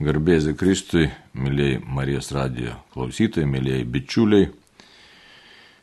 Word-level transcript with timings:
Garbėzi 0.00 0.54
Kristui, 0.56 1.10
mėlyjei 1.36 1.82
Marijos 1.84 2.32
radijo 2.32 2.78
klausytojai, 2.94 3.46
mėlyjei 3.46 3.84
bičiuliai, 3.84 4.48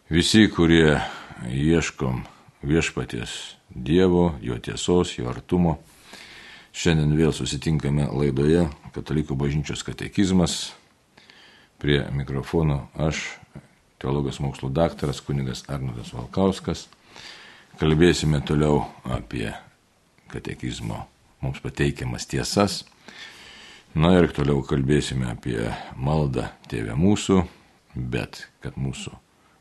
visi, 0.09 0.47
kurie 0.49 0.97
ieškom 1.45 2.23
viešpaties 2.65 3.35
Dievo, 3.69 4.33
jo 4.41 4.57
tiesos, 4.57 5.13
jo 5.19 5.29
artumo. 5.29 5.77
Šiandien 6.73 7.13
vėl 7.17 7.33
susitinkame 7.35 8.07
laidoje 8.09 8.65
Katalikų 8.95 9.37
bažnyčios 9.37 9.85
katekizmas. 9.85 10.71
Prie 11.79 12.01
mikrofono 12.11 12.87
aš, 12.97 13.21
teologijos 14.01 14.41
mokslo 14.41 14.71
daktaras 14.73 15.21
kunigas 15.21 15.63
Arnodas 15.69 16.09
Valkauskas. 16.17 16.87
Kalbėsime 17.79 18.41
toliau 18.41 18.87
apie 19.05 19.51
katekizmo 20.33 21.05
mums 21.41 21.61
pateikiamas 21.63 22.27
tiesas. 22.27 22.81
Na 23.97 24.13
ir 24.19 24.29
toliau 24.35 24.61
kalbėsime 24.61 25.31
apie 25.31 25.71
maldą 25.97 26.51
Tėvę 26.69 26.93
mūsų, 26.99 27.41
bet 27.95 28.43
kad 28.61 28.77
mūsų 28.77 29.15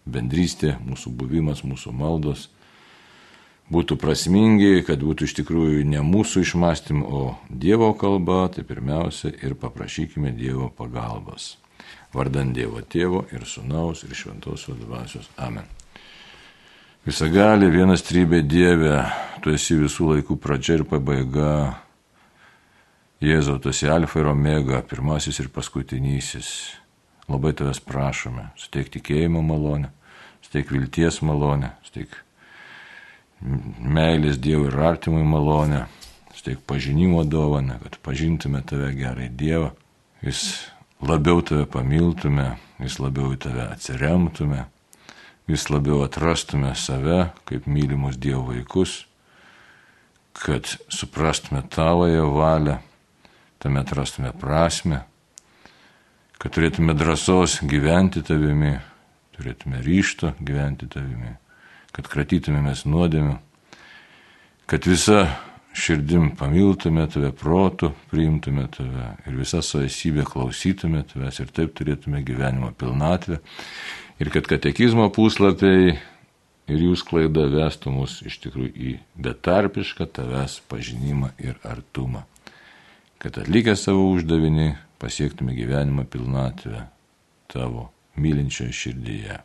bendrystė, 0.09 0.77
mūsų 0.84 1.12
buvimas, 1.16 1.64
mūsų 1.64 1.92
maldos 1.96 2.48
būtų 3.72 3.98
prasmingi, 4.00 4.83
kad 4.84 5.00
būtų 5.05 5.28
iš 5.28 5.34
tikrųjų 5.41 5.84
ne 5.88 6.02
mūsų 6.05 6.45
išmastym, 6.45 7.02
o 7.05 7.38
Dievo 7.48 7.92
kalba, 7.96 8.46
tai 8.52 8.64
pirmiausia 8.69 9.33
ir 9.33 9.56
paprašykime 9.60 10.33
Dievo 10.36 10.70
pagalbos. 10.77 11.56
Vardant 12.12 12.55
Dievo 12.56 12.80
Tėvo 12.80 13.27
ir 13.33 13.45
Sūnaus 13.48 14.05
ir 14.05 14.14
Šventosios 14.16 14.78
Dvasios. 14.80 15.28
Amen. 15.36 15.69
Visagali 17.08 17.69
vienas 17.72 18.02
trybė 18.05 18.42
Dieve, 18.45 19.02
tu 19.41 19.52
esi 19.55 19.77
visų 19.78 20.14
laikų 20.14 20.36
pradžia 20.41 20.80
ir 20.80 20.88
pabaiga. 20.88 21.52
Jėzau, 23.18 23.56
tu 23.58 23.72
esi 23.72 23.88
alfa 23.90 24.20
ir 24.20 24.28
omega, 24.30 24.78
pirmasis 24.86 25.40
ir 25.42 25.48
paskutinysis. 25.50 26.48
Labai 27.28 27.50
tavęs 27.58 27.80
prašome, 27.83 28.47
suteik 28.56 28.92
tikėjimo 28.94 29.42
malonę, 29.44 29.91
suteik 30.47 30.70
vilties 30.72 31.19
malonę, 31.27 31.72
suteik 31.84 32.14
meilės 33.42 34.39
Dievui 34.41 34.70
ir 34.70 34.78
artimui 34.86 35.27
malonę, 35.27 35.83
suteik 36.33 36.62
pažinimo 36.70 37.27
dovaną, 37.27 37.80
kad 37.83 37.98
pažintume 38.06 38.62
tave 38.62 38.94
gerai 38.96 39.28
Dievą, 39.28 39.74
vis 40.22 40.70
labiau 41.02 41.42
tave 41.42 41.66
pamiltume, 41.66 42.52
vis 42.78 42.98
labiau 43.02 43.34
į 43.34 43.42
tave 43.44 43.66
atsiremtume, 43.74 44.64
vis 45.50 45.69
labiau 45.74 46.05
atrastume 46.06 46.70
save 46.78 47.33
kaip 47.50 47.66
mylimus 47.66 48.16
Dievo 48.16 48.46
vaikus, 48.52 49.02
kad 50.39 50.70
suprastume 50.89 51.66
tavoje 51.66 52.22
valią, 52.22 52.78
tame 53.62 53.83
atrastume 53.83 54.33
prasme, 54.39 55.03
kad 56.39 56.55
turėtume 56.55 56.95
drąsos 56.95 57.59
gyventi 57.67 58.23
tavimi, 58.27 58.77
turėtume 59.34 59.83
ryšto 59.83 60.37
gyventi 60.39 60.87
tavimi 60.91 61.37
kad 61.98 62.09
kratytumėmės 62.12 62.84
nuodėmių, 62.86 63.34
kad 64.70 64.86
visą 64.86 65.25
širdim 65.79 66.33
pamiltume 66.39 67.06
tave, 67.11 67.33
protų 67.34 67.91
priimtume 68.12 68.69
tave 68.75 69.09
ir 69.27 69.39
visą 69.39 69.62
savo 69.67 69.86
esybę 69.89 70.23
klausytume 70.29 71.03
tavęs 71.11 71.41
ir 71.42 71.51
taip 71.55 71.75
turėtume 71.79 72.23
gyvenimo 72.27 72.70
pilnatvę. 72.79 73.41
Ir 74.23 74.31
kad 74.34 74.47
katekizmo 74.51 75.09
puslapiai 75.14 75.97
ir 76.69 76.86
jų 76.86 76.95
klaida 77.09 77.48
vestų 77.51 77.95
mus 77.95 78.19
iš 78.27 78.39
tikrųjų 78.47 78.73
į 78.75 78.97
betarpišką 79.19 80.06
tavęs 80.19 80.61
pažinimą 80.70 81.33
ir 81.42 81.59
artumą. 81.67 82.27
Kad 83.19 83.41
atlikę 83.42 83.74
savo 83.74 84.05
uždavinį 84.12 84.69
pasiektume 85.02 85.55
gyvenimo 85.56 86.05
pilnatvę 86.06 86.84
tavo 87.50 87.88
mylinčioje 88.14 88.74
širdyje. 88.74 89.38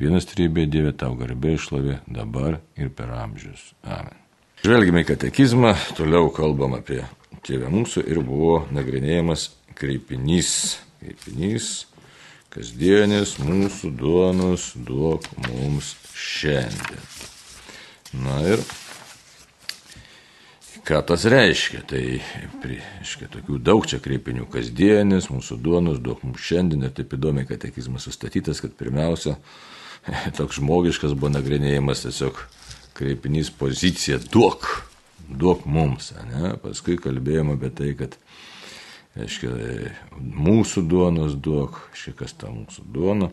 Vienas 0.00 0.28
trybė 0.28 0.64
Dieve 0.68 0.92
tau 0.96 1.12
garbė 1.16 1.54
išlovė 1.56 1.98
dabar 2.08 2.58
ir 2.76 2.88
per 2.96 3.12
amžius. 3.16 3.74
Amen. 3.84 4.16
Žvelgime 4.64 5.04
į 5.04 5.10
katekizmą, 5.10 5.74
toliau 5.96 6.30
kalbam 6.32 6.78
apie 6.78 7.02
Tėvę 7.46 7.68
mūsų 7.70 8.02
ir 8.10 8.22
buvo 8.24 8.62
nagrinėjamas 8.74 9.50
kreipinys. 9.78 10.80
Kreipinys, 10.98 11.68
kasdienis 12.50 13.36
mūsų 13.44 13.92
duonos 14.00 14.70
duok 14.88 15.28
mums 15.44 15.92
šiandien. 16.16 17.04
Na 18.24 18.40
ir 18.48 18.64
ką 20.86 21.02
tas 21.06 21.24
reiškia? 21.30 21.82
Tai, 21.90 22.02
reiškia, 22.62 23.28
tokių 23.32 23.58
daug 23.62 23.86
čia 23.90 23.98
kreipinių 24.02 24.46
kasdienis, 24.52 25.30
mūsų 25.32 25.58
duonos 25.62 25.98
duok 26.02 26.22
mums 26.26 26.42
šiandien 26.46 26.86
ir 26.86 26.94
taip 26.94 27.16
įdomiai 27.16 27.48
katekizmas 27.48 28.06
sustatytas, 28.06 28.62
kad 28.62 28.76
pirmiausia, 28.78 29.36
toks 30.38 30.60
žmogiškas 30.60 31.16
buvo 31.18 31.32
nagrinėjimas 31.34 32.06
tiesiog 32.06 32.44
kreipinys 32.96 33.50
pozicija 33.52 34.20
duok, 34.32 34.68
duok 35.28 35.66
mums. 35.66 36.12
Ne? 36.30 36.54
Paskui 36.62 36.96
kalbėjome 37.02 37.56
apie 37.58 37.72
tai, 37.74 37.90
kad 37.98 38.14
aiškia, 39.18 39.50
mūsų 40.20 40.84
duonos 40.86 41.34
duok, 41.42 41.82
aiškia, 41.92 42.14
kas 42.22 42.36
ta 42.38 42.52
mūsų 42.52 42.86
duona. 42.94 43.32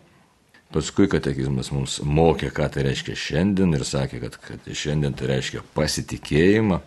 Paskui 0.74 1.06
katekizmas 1.06 1.70
mums 1.70 2.00
mokė, 2.02 2.48
ką 2.50 2.66
tai 2.74 2.82
reiškia 2.88 3.14
šiandien 3.14 3.76
ir 3.76 3.84
sakė, 3.86 4.18
kad, 4.24 4.40
kad 4.42 4.66
šiandien 4.66 5.14
tai 5.14 5.28
reiškia 5.30 5.62
pasitikėjimą, 5.76 6.80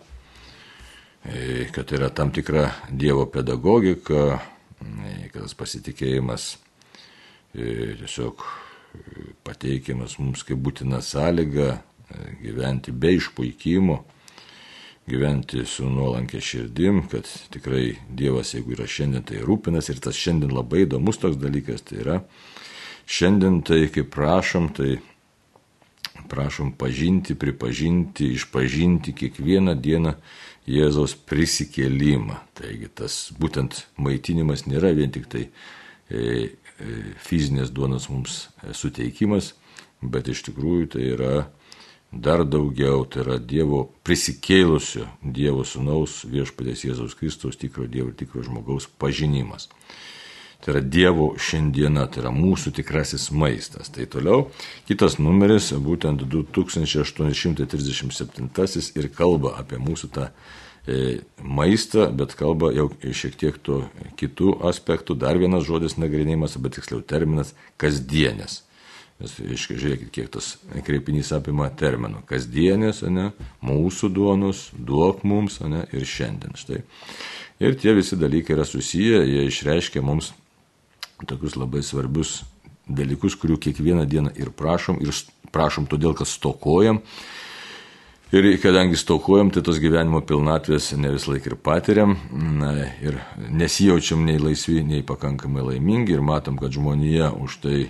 kad 1.74 1.84
tai 1.86 1.98
yra 1.98 2.08
tam 2.14 2.30
tikra 2.32 2.70
Dievo 2.90 3.26
pedagogika, 3.26 4.38
e, 4.80 5.28
kad 5.32 5.42
tas 5.42 5.56
pasitikėjimas 5.58 6.50
e, 7.54 7.96
tiesiog 7.98 8.44
pateikiamas 9.46 10.18
mums 10.22 10.44
kaip 10.46 10.60
būtina 10.64 11.02
sąlyga 11.04 11.68
e, 11.74 11.80
gyventi 12.42 12.94
be 12.94 13.12
išpuikimo, 13.18 13.98
gyventi 15.08 15.64
su 15.66 15.88
nuolankė 15.88 16.40
širdim, 16.44 17.04
kad 17.12 17.28
tikrai 17.52 17.98
Dievas, 18.08 18.54
jeigu 18.54 18.76
yra 18.76 18.88
šiandien, 18.88 19.24
tai 19.28 19.42
rūpinas 19.44 19.88
ir 19.92 20.00
tas 20.04 20.16
šiandien 20.16 20.52
labai 20.54 20.84
įdomus 20.86 21.20
toks 21.20 21.40
dalykas, 21.40 21.84
tai 21.88 22.02
yra 22.04 22.18
šiandien 23.08 23.62
tai, 23.66 23.86
kaip 23.92 24.12
prašom, 24.14 24.72
tai 24.76 24.98
prašom 26.28 26.72
pažinti, 26.78 27.36
pripažinti, 27.38 28.32
išpažinti 28.36 29.14
kiekvieną 29.16 29.74
dieną 29.80 30.14
Jėzaus 30.68 31.14
prisikėlimą. 31.28 32.36
Taigi 32.58 32.90
tas 32.92 33.30
būtent 33.40 33.86
maitinimas 33.96 34.66
nėra 34.68 34.92
vien 34.96 35.12
tik 35.14 35.28
tai 35.32 35.46
e, 35.48 36.50
fizinės 37.24 37.72
duonos 37.74 38.10
mums 38.12 38.42
suteikimas, 38.76 39.54
bet 40.02 40.28
iš 40.28 40.44
tikrųjų 40.50 40.90
tai 40.94 41.06
yra 41.14 41.32
dar 42.12 42.44
daugiau, 42.44 43.04
tai 43.04 43.24
yra 43.24 43.38
Dievo 43.38 43.86
prisikėlusio 44.06 45.08
Dievo 45.22 45.64
Sūnaus 45.64 46.22
viešpatės 46.28 46.84
Jėzaus 46.86 47.16
Kristaus 47.18 47.58
tikro 47.60 47.88
Dievo 47.88 48.12
ir 48.12 48.18
tikro 48.20 48.44
žmogaus 48.44 48.88
pažinimas. 49.00 49.68
Tai 50.64 50.70
yra 50.74 50.82
Dievo 50.82 51.26
šiandiena, 51.38 52.06
tai 52.10 52.18
yra 52.24 52.32
mūsų 52.34 52.72
tikrasis 52.80 53.30
maistas. 53.30 53.86
Tai 53.94 54.04
toliau 54.10 54.50
kitas 54.88 55.18
numeris, 55.22 55.66
būtent 55.72 56.18
2837 56.26 58.98
ir 58.98 59.06
kalba 59.14 59.50
apie 59.60 59.78
mūsų 59.78 60.06
tą 60.16 60.24
E, 60.88 61.18
maistą, 61.42 62.06
bet 62.16 62.32
kalba 62.38 62.70
jau 62.72 62.86
šiek 62.88 63.34
tiek 63.36 63.56
tų 63.60 63.82
kitų 64.16 64.54
aspektų. 64.70 65.18
Dar 65.20 65.36
vienas 65.36 65.66
žodis 65.68 65.98
nagrinėjimas, 66.00 66.56
bet 66.64 66.78
tiksliau 66.78 67.02
terminas- 67.04 67.52
kasdienės. 67.82 68.62
Nes, 69.20 69.34
aiškiai, 69.42 69.76
žiūrėkit, 69.82 70.10
kiek 70.14 70.30
tas 70.30 70.56
kreipinys 70.86 71.32
apima 71.36 71.68
terminų. 71.68 72.22
Kasdienės, 72.24 73.02
ne, 73.10 73.32
mūsų 73.62 74.08
duonos, 74.14 74.70
duok 74.72 75.24
mums, 75.24 75.60
ne, 75.60 75.84
ir 75.92 76.06
šiandien. 76.06 76.56
Štai. 76.56 76.82
Ir 77.60 77.74
tie 77.74 77.92
visi 77.92 78.16
dalykai 78.16 78.56
yra 78.56 78.64
susiję, 78.64 79.26
jie 79.26 79.44
išreiškia 79.50 80.00
mums 80.00 80.32
tokius 81.26 81.56
labai 81.58 81.82
svarbius 81.82 82.42
dalykus, 82.88 83.36
kurių 83.38 83.58
kiekvieną 83.60 84.06
dieną 84.08 84.32
ir 84.38 84.52
prašom, 84.54 85.00
ir 85.02 85.12
prašom 85.52 85.88
todėl, 85.90 86.14
kad 86.16 86.28
stokojam. 86.28 87.02
Ir 88.28 88.44
kadangi 88.60 88.96
stokojam, 89.00 89.48
tai 89.48 89.62
tos 89.64 89.78
gyvenimo 89.80 90.20
pilnatvės 90.20 90.90
ne 91.00 91.14
vis 91.14 91.24
laik 91.30 91.46
ir 91.48 91.54
patiriam 91.64 92.12
na, 92.60 92.74
ir 93.00 93.16
nesijaučiam 93.38 94.20
nei 94.26 94.36
laisvi, 94.40 94.82
nei 94.84 95.04
pakankamai 95.06 95.64
laimingi 95.70 96.12
ir 96.12 96.20
matom, 96.20 96.58
kad 96.60 96.74
žmonija 96.76 97.30
už 97.32 97.56
tai 97.62 97.78
e, 97.86 97.88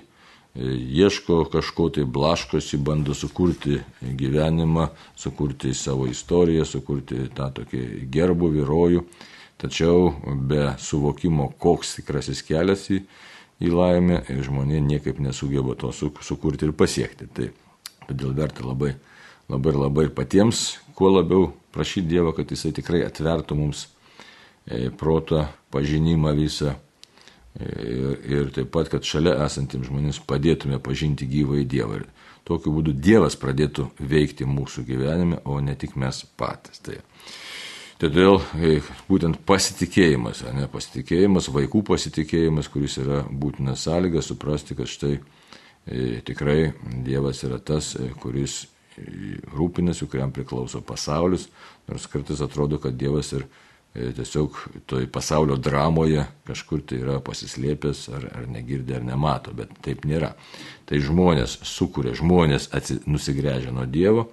ieško 0.54 1.40
kažko 1.50 1.88
tai 1.96 2.06
blaškosi, 2.06 2.78
bando 2.78 3.18
sukurti 3.18 3.80
gyvenimą, 3.98 4.92
sukurti 5.18 5.74
savo 5.74 6.06
istoriją, 6.06 6.68
sukurti 6.70 7.26
tą 7.34 7.50
tokį 7.58 7.82
gerbų 8.06 8.52
vyrojų, 8.60 9.02
tačiau 9.58 10.12
be 10.48 10.72
suvokimo, 10.78 11.50
koks 11.58 11.98
tikrasis 11.98 12.44
kelias 12.46 12.86
į, 12.94 13.02
į 13.64 13.74
laimę, 13.74 14.22
žmonė 14.46 14.80
niekaip 14.86 15.20
nesugeba 15.22 15.74
to 15.78 15.92
sukurti 15.92 16.68
ir 16.68 16.74
pasiekti. 16.78 17.28
Tai 17.34 17.50
todėl 18.08 18.36
verta 18.38 18.66
labai 18.66 18.94
labai 19.48 19.72
ir 19.72 19.78
labai 19.80 20.08
patiems, 20.12 20.76
kuo 20.94 21.10
labiau 21.12 21.52
prašyti 21.72 22.08
Dievo, 22.08 22.34
kad 22.36 22.50
Jisai 22.52 22.72
tikrai 22.76 23.00
atvertų 23.06 23.56
mums 23.56 23.86
proto 25.00 25.46
pažinimą 25.72 26.34
visą. 26.36 26.76
Ir, 27.58 28.18
ir 28.28 28.50
taip 28.54 28.68
pat, 28.70 28.90
kad 28.92 29.06
šalia 29.08 29.32
esantiems 29.46 29.88
žmonėms 29.88 30.20
padėtume 30.28 30.78
pažinti 30.84 31.26
gyvąjį 31.26 31.64
Dievą. 31.66 32.02
Ir 32.02 32.04
tokiu 32.46 32.74
būdu 32.76 32.92
Dievas 32.92 33.34
pradėtų 33.40 33.88
veikti 33.98 34.46
mūsų 34.46 34.84
gyvenime, 34.86 35.40
o 35.48 35.58
ne 35.64 35.74
tik 35.74 35.96
mes 35.98 36.20
patys. 36.38 36.78
Tai, 36.84 37.00
todėl 37.98 38.38
būtent 39.08 39.40
pasitikėjimas, 39.46 40.44
ne 40.54 40.68
pasitikėjimas, 40.70 41.50
vaikų 41.54 41.82
pasitikėjimas, 41.90 42.70
kuris 42.72 42.98
yra 43.02 43.24
būtina 43.28 43.74
sąlyga 43.78 44.22
suprasti, 44.24 44.76
kad 44.78 44.90
štai 44.90 45.14
e, 45.18 46.20
tikrai 46.26 46.72
Dievas 47.04 47.42
yra 47.46 47.58
tas, 47.58 47.94
e, 47.98 48.10
kuris 48.22 48.66
rūpinasi, 49.54 50.08
kuriam 50.10 50.32
priklauso 50.34 50.82
pasaulis, 50.82 51.48
nors 51.88 52.06
kartais 52.10 52.42
atrodo, 52.44 52.80
kad 52.82 52.96
Dievas 52.98 53.32
ir 53.36 53.44
e, 53.94 54.12
tiesiog 54.16 54.60
toj 54.90 55.08
pasaulio 55.14 55.58
dramoje 55.58 56.26
kažkur 56.48 56.84
tai 56.86 57.00
yra 57.02 57.18
pasislėpęs 57.24 58.04
ar, 58.14 58.28
ar 58.40 58.46
negirdi 58.50 58.96
ar 58.96 59.06
nemato, 59.06 59.54
bet 59.56 59.74
taip 59.84 60.06
nėra. 60.08 60.34
Tai 60.88 61.02
žmonės 61.02 61.58
sukuria, 61.66 62.14
žmonės 62.18 62.70
atsi, 62.74 63.00
nusigręžia 63.10 63.74
nuo 63.74 63.86
Dievo 63.90 64.28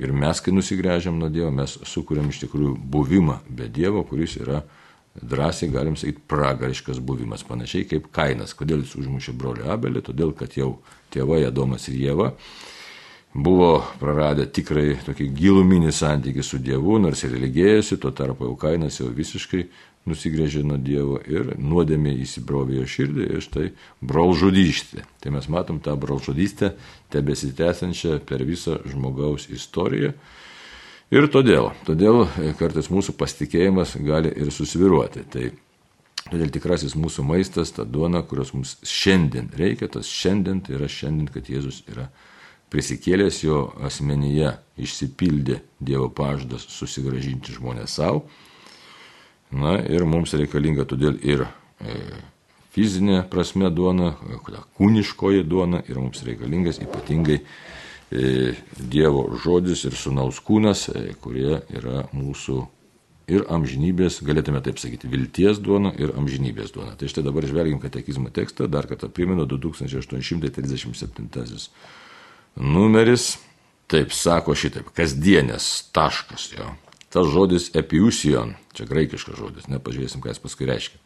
ir 0.00 0.12
mes, 0.12 0.40
kai 0.40 0.54
nusigręžiam 0.54 1.18
nuo 1.18 1.30
Dievo, 1.32 1.50
mes 1.54 1.76
sukuriam 1.88 2.28
iš 2.30 2.42
tikrųjų 2.44 2.74
buvimą 2.92 3.40
be 3.48 3.68
Dievo, 3.68 4.04
kuris 4.08 4.36
yra 4.40 4.62
drąsiai, 5.20 5.70
galim 5.72 5.96
sakyti, 5.98 6.22
pragariškas 6.30 7.00
buvimas, 7.02 7.44
panašiai 7.46 7.86
kaip 7.90 8.10
Kainas. 8.14 8.54
Kodėl 8.56 8.84
jis 8.84 8.96
užmušė 9.00 9.34
brolį 9.36 9.66
Abelį? 9.74 10.04
Todėl, 10.06 10.34
kad 10.38 10.54
jau 10.56 10.76
tėvai 11.14 11.42
Adomas 11.48 11.88
ir 11.90 11.98
Jėva 11.98 12.30
buvo 13.34 13.84
praradę 14.00 14.46
tikrai 14.50 14.96
tokį 15.06 15.28
giluminį 15.36 15.92
santykį 15.94 16.42
su 16.42 16.58
Dievu, 16.58 16.98
nors 16.98 17.22
ir 17.24 17.36
ilgėjosi, 17.38 17.98
tuo 18.02 18.10
tarpu 18.10 18.48
jau 18.48 18.56
kainas 18.58 18.98
jau 18.98 19.06
visiškai 19.14 19.68
nusigrėžė 20.08 20.62
nuo 20.64 20.78
Dievo 20.80 21.18
ir 21.28 21.54
nuodėmė 21.60 22.12
įsibrovė 22.24 22.80
jo 22.80 22.88
širdį 22.88 23.26
ir 23.28 23.44
štai 23.44 23.66
brolžudystė. 24.00 25.04
Tai 25.20 25.34
mes 25.36 25.48
matom 25.52 25.80
tą 25.84 25.96
brolžudystę 26.00 26.74
tebesitęsiančią 27.12 28.20
per 28.28 28.44
visą 28.48 28.78
žmogaus 28.88 29.48
istoriją. 29.52 30.14
Ir 31.10 31.26
todėl, 31.26 31.72
todėl 31.86 32.24
kartais 32.58 32.88
mūsų 32.92 33.16
pasitikėjimas 33.18 33.96
gali 34.06 34.30
ir 34.30 34.52
susviruoti. 34.54 35.26
Tai 35.30 35.50
Todėl 36.30 36.50
tikrasis 36.52 36.92
mūsų 37.00 37.24
maistas, 37.26 37.72
ta 37.74 37.86
duona, 37.88 38.20
kurios 38.22 38.52
mums 38.54 38.76
šiandien 38.86 39.48
reikia, 39.56 39.88
tas 39.90 40.06
šiandien 40.06 40.60
tai 40.62 40.76
yra 40.76 40.86
šiandien, 40.90 41.30
kad 41.32 41.48
Jėzus 41.48 41.80
yra 41.90 42.10
prisikėlęs 42.70 43.40
jo 43.42 43.62
asmenyje 43.88 44.52
išsipildė 44.78 45.58
Dievo 45.80 46.10
pažadas 46.14 46.68
susigražinti 46.70 47.56
žmonės 47.56 47.96
savo. 47.98 48.26
Na 49.50 49.78
ir 49.82 50.04
mums 50.06 50.34
reikalinga 50.38 50.84
todėl 50.86 51.16
ir 51.26 51.42
e, 51.82 51.96
fizinė 52.74 53.24
prasme 53.30 53.70
duona, 53.74 54.12
kūniškoji 54.78 55.42
duona 55.48 55.82
ir 55.90 55.98
mums 55.98 56.22
reikalingas 56.26 56.78
ypatingai 56.84 57.40
e, 57.40 58.52
Dievo 58.78 59.26
žodis 59.42 59.82
ir 59.88 59.96
sunaus 59.98 60.38
kūnas, 60.46 60.86
e, 60.94 61.16
kurie 61.18 61.64
yra 61.66 62.04
mūsų 62.14 62.60
ir 63.30 63.44
amžinybės, 63.50 64.20
galėtume 64.26 64.60
taip 64.64 64.78
sakyti, 64.82 65.08
vilties 65.10 65.58
duona 65.62 65.92
ir 65.98 66.10
amžinybės 66.18 66.72
duona. 66.74 66.96
Tai 66.98 67.08
štai 67.10 67.22
dabar 67.26 67.46
žvelgiam 67.46 67.80
katekizmo 67.82 68.30
tekstą, 68.34 68.66
dar 68.70 68.86
kartą 68.90 69.08
primenu 69.10 69.46
2837 69.50 71.68
numeris, 72.60 73.38
taip 73.90 74.12
sako 74.14 74.54
šitaip, 74.58 74.90
kasdienės 74.94 75.90
taškas 75.94 76.52
jo. 76.54 76.66
Tas 77.10 77.26
žodis 77.26 77.72
epiusion, 77.74 78.54
čia 78.70 78.86
graikiškas 78.86 79.34
žodis, 79.34 79.66
nepažiūrėsim, 79.66 80.22
ką 80.22 80.30
jis 80.30 80.42
paskui 80.42 80.68
reiškia. 80.68 81.00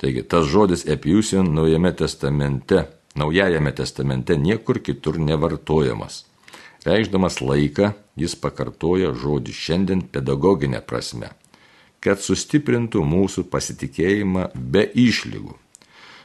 Taigi, 0.00 0.22
tas 0.24 0.46
žodis 0.48 0.86
epiusion 0.88 1.50
naujame 1.52 1.92
testamente, 1.92 2.86
naujajame 3.14 3.72
testamente 3.76 4.38
niekur 4.40 4.80
kitur 4.80 5.20
nevartojamas. 5.20 6.24
Reikšdamas 6.84 7.42
laiką, 7.44 7.92
jis 8.16 8.36
pakartoja 8.40 9.12
žodį 9.16 9.52
šiandien 9.56 10.02
pedagoginę 10.12 10.80
prasme, 10.84 11.30
kad 12.00 12.24
sustiprintų 12.24 13.04
mūsų 13.04 13.44
pasitikėjimą 13.52 14.48
be 14.56 14.86
išlygų. 14.88 15.54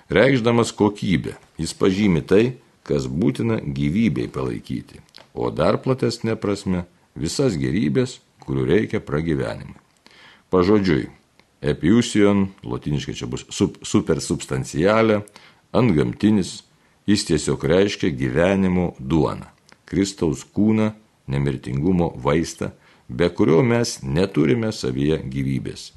Reikšdamas 0.10 0.72
kokybę, 0.76 1.36
jis 1.60 1.76
pažymi 1.76 2.24
tai, 2.24 2.56
kas 2.88 3.06
būtina 3.12 3.60
gyvybei 3.62 4.32
palaikyti, 4.32 5.04
o 5.36 5.52
dar 5.52 5.78
platesnė 5.84 6.40
prasme 6.40 6.88
visas 7.20 7.60
gerybės, 7.60 8.18
kurių 8.50 8.66
reikia 8.66 9.02
pragyvenimui. 9.06 9.78
Pažodžiui, 10.50 11.06
epiusion, 11.62 12.48
lotiniškai 12.66 13.14
čia 13.14 13.30
bus 13.30 13.46
supersubstancialė, 13.54 15.22
antgamtinis, 15.78 16.64
jis 17.10 17.28
tiesiog 17.30 17.64
reiškia 17.70 18.10
gyvenimo 18.18 18.94
duoną, 19.00 19.46
Kristaus 19.86 20.42
kūną, 20.44 20.92
nemirtingumo 21.30 22.12
vaistą, 22.18 22.74
be 23.10 23.30
kurio 23.30 23.62
mes 23.66 24.00
neturime 24.04 24.74
savyje 24.74 25.22
gyvybės. 25.30 25.92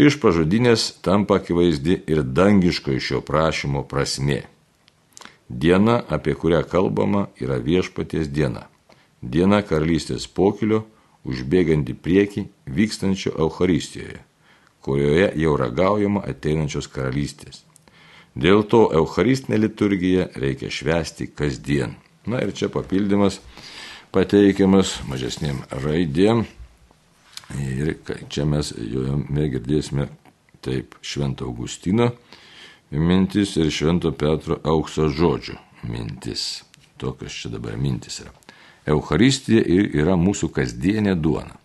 Iš 0.00 0.18
pažodinės 0.20 0.88
tampa 1.06 1.38
akivaizdi 1.40 2.00
ir 2.10 2.24
dangiško 2.26 2.96
iš 2.96 3.12
šio 3.12 3.20
prašymo 3.24 3.84
prasme 3.88 4.42
Diena, 5.48 6.02
apie 6.08 6.34
kurią 6.34 6.62
kalbama, 6.64 7.26
yra 7.36 7.58
viešpaties 7.60 8.30
diena. 8.32 8.64
Diena 9.20 9.60
karalystės 9.62 10.26
pokilio, 10.26 10.84
užbėganti 11.24 11.94
prieki 11.94 12.48
vykstančio 12.66 13.34
Euharistijoje, 13.40 14.20
kurioje 14.84 15.30
jau 15.40 15.54
ragaujama 15.56 16.24
ateinančios 16.28 16.88
karalystės. 16.92 17.64
Dėl 18.34 18.64
to 18.66 18.88
Eucharistinė 18.92 19.60
liturgija 19.62 20.28
reikia 20.34 20.70
švęsti 20.70 21.30
kasdien. 21.38 21.94
Na 22.26 22.40
ir 22.42 22.50
čia 22.56 22.68
papildymas 22.72 23.38
pateikiamas 24.14 24.98
mažesniem 25.08 25.62
raidėm. 25.84 26.44
Ir 27.60 27.94
čia 28.32 28.46
mes 28.48 28.72
joje 28.74 29.48
girdėsime 29.54 30.08
taip 30.64 30.96
Šventą 31.04 31.46
Augustiną 31.46 32.10
mintis 32.90 33.56
ir 33.60 33.70
Švento 33.74 34.14
Petro 34.16 34.58
aukso 34.64 35.10
žodžių 35.12 35.58
mintis. 35.90 36.64
Tokios 36.98 37.36
čia 37.42 37.52
dabar 37.54 37.76
mintis 37.78 38.22
yra. 38.24 38.43
Euharistija 38.86 39.62
yra 40.02 40.16
mūsų 40.20 40.50
kasdienė 40.52 41.14
duona. 41.16 41.56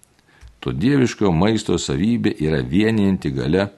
To 0.60 0.72
dieviško 0.76 1.32
maisto 1.32 1.78
savybė 1.80 2.34
yra 2.40 2.60
vienijanti 2.64 3.32
gale, 3.32 3.70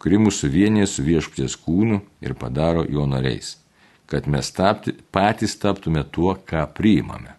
kuri 0.00 0.18
mūsų 0.18 0.48
vienyje 0.52 0.88
su 0.90 1.04
viešpties 1.06 1.56
kūnu 1.64 2.00
ir 2.24 2.34
padaro 2.34 2.84
jo 2.88 3.04
nariais, 3.06 3.56
kad 4.08 4.26
mes 4.28 4.50
tapti, 4.52 4.94
patys 5.12 5.54
taptume 5.60 6.04
tuo, 6.04 6.34
ką 6.34 6.64
priimame. 6.76 7.36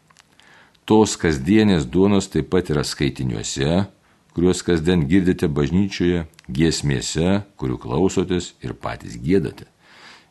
Tos 0.86 1.16
kasdienės 1.20 1.86
duonos 1.90 2.30
taip 2.32 2.50
pat 2.54 2.70
yra 2.74 2.84
skaitiniuose, 2.84 3.86
kuriuos 4.34 4.64
kasdien 4.66 5.06
girdite 5.08 5.48
bažnyčioje, 5.48 6.26
giesmėse, 6.50 7.44
kurių 7.58 7.78
klausotės 7.80 8.54
ir 8.66 8.74
patys 8.74 9.16
gėdate. 9.22 9.70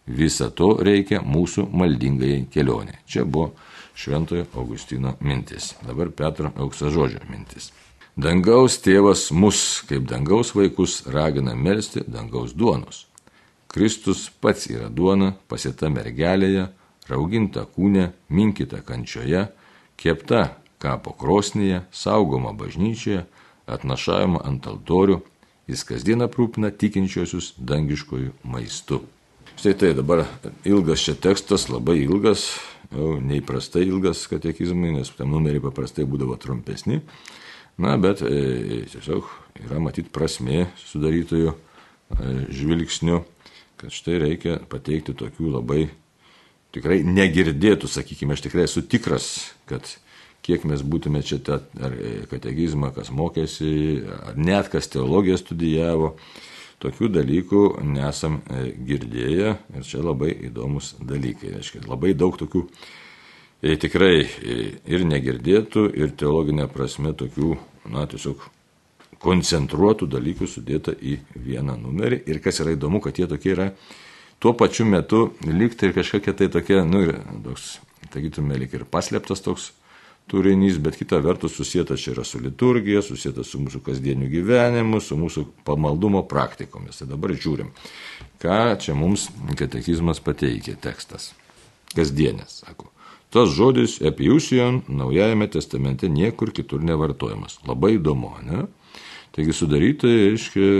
Visa 0.06 0.50
to 0.50 0.74
reikia 0.82 1.22
mūsų 1.22 1.68
maldingai 1.70 2.46
kelionė. 2.52 2.98
Čia 3.06 3.24
buvo 3.24 3.52
Šventojo 3.94 4.46
Augustino 4.54 5.14
mintis. 5.20 5.74
Dabar 5.86 6.10
Petro 6.10 6.52
auksažodžio 6.56 7.20
mintis. 7.30 7.70
Dangaus 8.16 8.76
tėvas 8.84 9.30
mus, 9.32 9.82
kaip 9.88 10.04
dangaus 10.08 10.52
vaikus, 10.52 11.00
ragina 11.08 11.54
melstį 11.56 12.04
dangaus 12.12 12.52
duonos. 12.52 13.06
Kristus 13.72 14.26
pats 14.28 14.66
yra 14.68 14.90
duona, 14.92 15.32
pasita 15.48 15.88
mergelėje, 15.88 16.66
rauginta 17.08 17.64
kūne, 17.64 18.10
minkita 18.28 18.82
kančioje, 18.84 19.46
kepta 19.96 20.42
kapo 20.82 21.14
krosnyje, 21.16 21.80
saugoma 21.88 22.52
bažnyčioje, 22.52 23.24
atnašavimą 23.70 24.42
ant 24.44 24.66
altorių, 24.68 25.22
jis 25.70 25.86
kasdien 25.88 26.24
aprūpina 26.26 26.72
tikinčiosius 26.74 27.54
dangiškojų 27.56 28.34
maistu. 28.44 29.00
Štai 29.56 29.74
tai 29.78 29.92
dabar 29.94 30.24
ilgas 30.66 31.04
čia 31.04 31.14
tekstas, 31.14 31.68
labai 31.70 32.00
ilgas, 32.02 32.48
jau 32.92 33.14
neįprastai 33.22 33.84
ilgas 33.86 34.24
katekizmai, 34.30 34.94
nes 34.96 35.12
tam 35.16 35.32
numeriai 35.34 35.62
paprastai 35.62 36.06
būdavo 36.08 36.36
trumpesni. 36.40 37.00
Na, 37.80 37.94
bet 38.00 38.20
e, 38.26 38.84
tiesiog 38.92 39.28
yra 39.64 39.80
matyti 39.80 40.12
prasme 40.12 40.66
sudarytojų 40.82 41.52
e, 41.52 41.56
žvilgsnių, 42.52 43.22
kad 43.80 43.94
štai 43.94 44.18
reikia 44.26 44.58
pateikti 44.70 45.14
tokių 45.16 45.54
labai 45.56 45.86
tikrai 46.72 47.00
negirdėtų, 47.04 47.88
sakykime, 47.90 48.36
aš 48.36 48.44
tikrai 48.46 48.66
esu 48.68 48.84
tikras, 48.84 49.52
kad 49.70 49.86
kiek 50.44 50.64
mes 50.68 50.82
būtume 50.82 51.22
čia 51.24 51.38
tą 51.44 51.60
ar 51.80 51.96
kategizmą, 52.30 52.92
kas 52.96 53.12
mokėsi, 53.14 53.72
ar 54.30 54.38
net 54.38 54.72
kas 54.72 54.90
teologiją 54.92 55.38
studijavo, 55.40 56.16
tokių 56.82 57.10
dalykų 57.16 57.62
nesam 57.92 58.40
e, 58.42 58.72
girdėję 58.88 59.54
ir 59.76 59.86
čia 59.86 60.02
labai 60.02 60.32
įdomus 60.48 60.94
dalykai. 61.00 61.54
Reiškia, 61.56 61.84
labai 61.88 62.14
daug 62.18 62.36
tokių 62.40 62.64
e, 62.66 63.76
tikrai 63.80 64.16
e, 64.22 64.58
ir 64.90 65.06
negirdėtų, 65.08 65.86
ir 65.98 66.14
teologinė 66.18 66.68
prasme 66.72 67.14
tokių, 67.18 67.54
na, 67.92 68.06
tiesiog 68.10 68.48
koncentruotų 69.22 70.08
dalykų 70.10 70.48
sudėta 70.50 70.94
į 70.98 71.18
vieną 71.38 71.76
numerį. 71.78 72.24
Ir 72.26 72.42
kas 72.42 72.58
yra 72.64 72.74
įdomu, 72.74 73.02
kad 73.04 73.18
jie 73.20 73.28
tokie 73.30 73.54
yra 73.54 73.68
tuo 74.42 74.56
pačiu 74.58 74.88
metu 74.90 75.28
likti 75.46 75.86
ir 75.86 75.94
kažkokie 75.94 76.34
tai 76.34 76.50
tokie, 76.50 76.80
nu 76.82 77.04
ir 77.06 77.20
toks, 77.44 77.76
sakytume, 78.08 78.58
lik 78.58 78.74
ir 78.74 78.88
paslėptas 78.90 79.44
toks 79.44 79.70
turinys, 80.30 80.78
bet 80.82 80.96
kita 80.96 81.18
vertus 81.22 81.56
susijęta 81.56 81.96
čia 81.96 82.14
yra 82.14 82.24
su 82.24 82.40
liturgija, 82.40 83.02
susijęta 83.02 83.44
su 83.44 83.60
mūsų 83.62 83.82
kasdieniu 83.86 84.30
gyvenimu, 84.32 85.00
su 85.00 85.18
mūsų 85.20 85.44
pamaldumo 85.66 86.24
praktikomis. 86.28 87.02
Tai 87.02 87.10
dabar 87.12 87.34
žiūrim, 87.36 87.72
ką 88.42 88.62
čia 88.82 88.96
mums 88.98 89.28
katekizmas 89.58 90.22
pateikė 90.24 90.78
tekstas. 90.80 91.32
Kasdienės, 91.92 92.62
sako. 92.62 92.88
Tas 93.32 93.48
žodis 93.52 93.98
epiusion 94.04 94.82
Naujajame 94.92 95.46
testamente 95.48 96.08
niekur 96.08 96.52
kitur 96.52 96.82
nevartojamas. 96.84 97.58
Labai 97.68 97.96
įdomu, 97.96 98.32
ne? 98.44 98.66
Taigi 99.32 99.54
sudarytojai, 99.56 100.32
aiškiai, 100.32 100.72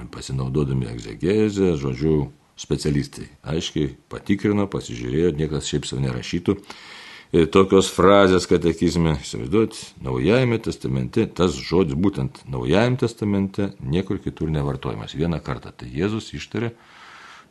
ir 0.00 0.08
pasinaudodami 0.12 0.88
egzegezę, 0.88 1.74
žodžiu, 1.80 2.30
specialistai 2.56 3.26
aiškiai 3.44 3.94
patikrino, 4.12 4.66
pasižiūrėjo, 4.70 5.34
niekas 5.36 5.68
šiaip 5.68 5.88
savo 5.88 6.02
nerašytų. 6.04 6.56
Ir 7.34 7.48
tokios 7.50 7.88
frazės 7.90 8.44
katekizme, 8.46 9.16
įsivaizduot, 9.18 9.74
Naujajame 10.06 10.60
testamente, 10.62 11.24
tas 11.26 11.56
žodis 11.58 11.98
būtent 11.98 12.44
Naujajame 12.46 13.00
testamente 13.00 13.72
niekur 13.82 14.20
kitur 14.22 14.52
nevartojamas. 14.54 15.16
Vieną 15.18 15.40
kartą 15.42 15.72
tai 15.74 15.88
Jėzus 15.90 16.30
ištarė 16.36 16.70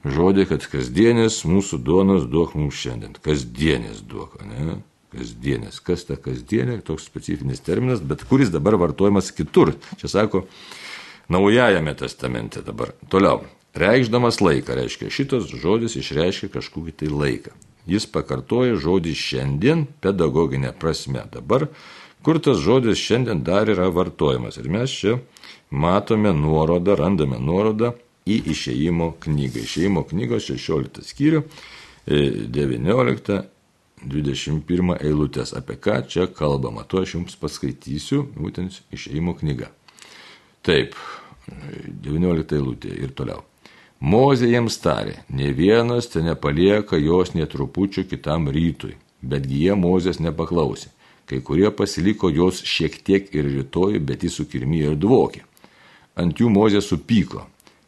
žodį, 0.08 0.46
kad 0.54 0.64
kasdienės 0.72 1.42
mūsų 1.48 1.82
duonos 1.84 2.30
duok 2.32 2.56
mums 2.56 2.80
šiandien. 2.80 3.18
Kasdienės 3.24 4.00
duok, 4.08 4.40
ne? 4.48 4.78
kasdienės. 5.14 5.82
Kas 5.84 6.08
ta 6.08 6.16
kasdienė, 6.16 6.80
toks 6.86 7.06
specifinis 7.10 7.62
terminas, 7.64 8.00
bet 8.00 8.24
kuris 8.30 8.54
dabar 8.54 8.80
vartojamas 8.82 9.34
kitur. 9.36 9.76
Čia 10.00 10.10
sako, 10.12 10.46
naujajame 11.34 11.94
testamente 12.00 12.64
dabar. 12.66 12.96
Toliau. 13.12 13.44
Reikšdamas 13.74 14.38
laiką, 14.38 14.76
reiškia, 14.78 15.10
šitas 15.10 15.48
žodis 15.50 15.98
išreiškia 15.98 16.52
kažkokį 16.54 16.92
tai 17.04 17.08
laiką. 17.10 17.56
Jis 17.90 18.08
pakartoja 18.12 18.78
žodį 18.80 19.14
šiandien 19.18 19.86
pedagoginė 20.04 20.72
prasme. 20.80 21.26
Dabar, 21.34 21.68
kur 22.24 22.40
tas 22.40 22.62
žodis 22.64 23.02
šiandien 23.02 23.44
dar 23.44 23.70
yra 23.72 23.90
vartojamas. 23.92 24.58
Ir 24.62 24.70
mes 24.72 24.92
čia 24.92 25.18
matome 25.70 26.32
nuorodą, 26.38 26.96
randame 27.00 27.40
nuorodą 27.42 27.94
į 28.30 28.40
išėjimo 28.54 29.14
knygą. 29.24 29.66
Išėjimo 29.68 30.06
knygos 30.12 30.48
16 30.52 31.04
skyrių, 31.10 31.44
19 32.08 33.44
21 34.04 34.98
eilutės, 35.00 35.54
apie 35.56 35.78
ką 35.80 36.02
čia 36.12 36.28
kalbama. 36.28 36.84
Tuo 36.88 37.04
aš 37.04 37.16
jums 37.18 37.38
paskaitysiu, 37.40 38.26
būtent 38.36 38.82
išeimo 38.96 39.36
knyga. 39.40 39.70
Taip, 40.64 40.98
19 41.48 42.58
eilutė 42.58 42.92
ir 43.04 43.16
toliau. 43.16 43.44
Mozė 44.04 44.50
jiems 44.52 44.76
tarė, 44.84 45.14
ne 45.32 45.54
vienas 45.56 46.10
te 46.12 46.20
nepalieka 46.20 46.98
jos 47.00 47.30
netrupučiu 47.38 48.02
kitam 48.04 48.50
rytui, 48.52 48.98
betgi 49.24 49.62
jie 49.62 49.78
Mozės 49.80 50.20
nepaklausė. 50.20 50.90
Kai 51.24 51.40
kurie 51.40 51.70
pasiliko 51.72 52.28
jos 52.28 52.60
šiek 52.68 52.98
tiek 53.08 53.30
ir 53.32 53.48
rytoj, 53.48 54.02
bet 54.04 54.26
jis 54.28 54.36
sukirmėjo 54.42 54.92
ir 54.92 55.00
dvokė. 55.00 55.46
Ant 56.20 56.36
jų 56.36 56.52
Mozė 56.52 56.82
supyko. 56.84 57.46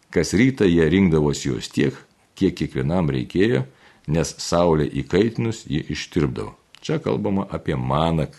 Kas 0.08 0.32
rytą 0.40 0.64
jie 0.72 0.88
rinkdavosi 0.88 1.50
jos 1.50 1.68
tiek, 1.68 1.98
kiek 2.40 2.56
kiekvienam 2.62 3.12
reikėjo, 3.12 3.66
nes 4.08 4.32
saulė 4.40 4.88
įkaitinus 5.04 5.66
jį 5.68 5.84
ištirpdavo. 5.98 6.56
Čia 6.80 7.02
kalbama 7.04 7.44
apie 7.52 7.76
maną 7.76 8.30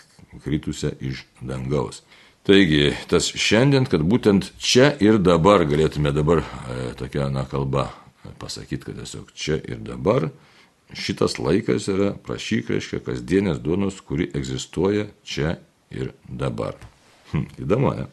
kritusią 0.40 0.95
iš 0.97 1.26
dangaus. 1.45 2.00
Taigi, 2.47 2.93
tas 3.11 3.26
šiandien, 3.35 3.88
kad 3.91 4.05
būtent 4.07 4.53
čia 4.62 4.93
ir 5.03 5.17
dabar 5.19 5.65
galėtume 5.67 6.12
dabar 6.15 6.45
e, 6.45 6.93
tokia 6.95 7.26
na 7.33 7.43
kalba 7.50 7.88
pasakyti, 8.38 8.85
kad 8.85 9.00
tiesiog 9.00 9.33
čia 9.35 9.57
ir 9.59 9.81
dabar 9.83 10.29
šitas 10.95 11.41
laikas 11.43 11.88
yra 11.91 12.12
prašyk, 12.26 12.71
reiškia, 12.71 13.00
kasdienės 13.03 13.59
duonos, 13.65 13.99
kuri 13.99 14.29
egzistuoja 14.38 15.09
čia 15.26 15.57
ir 15.91 16.12
dabar. 16.29 16.79
Hm, 17.33 17.49
įdomu, 17.65 17.93
ne? 17.99 18.07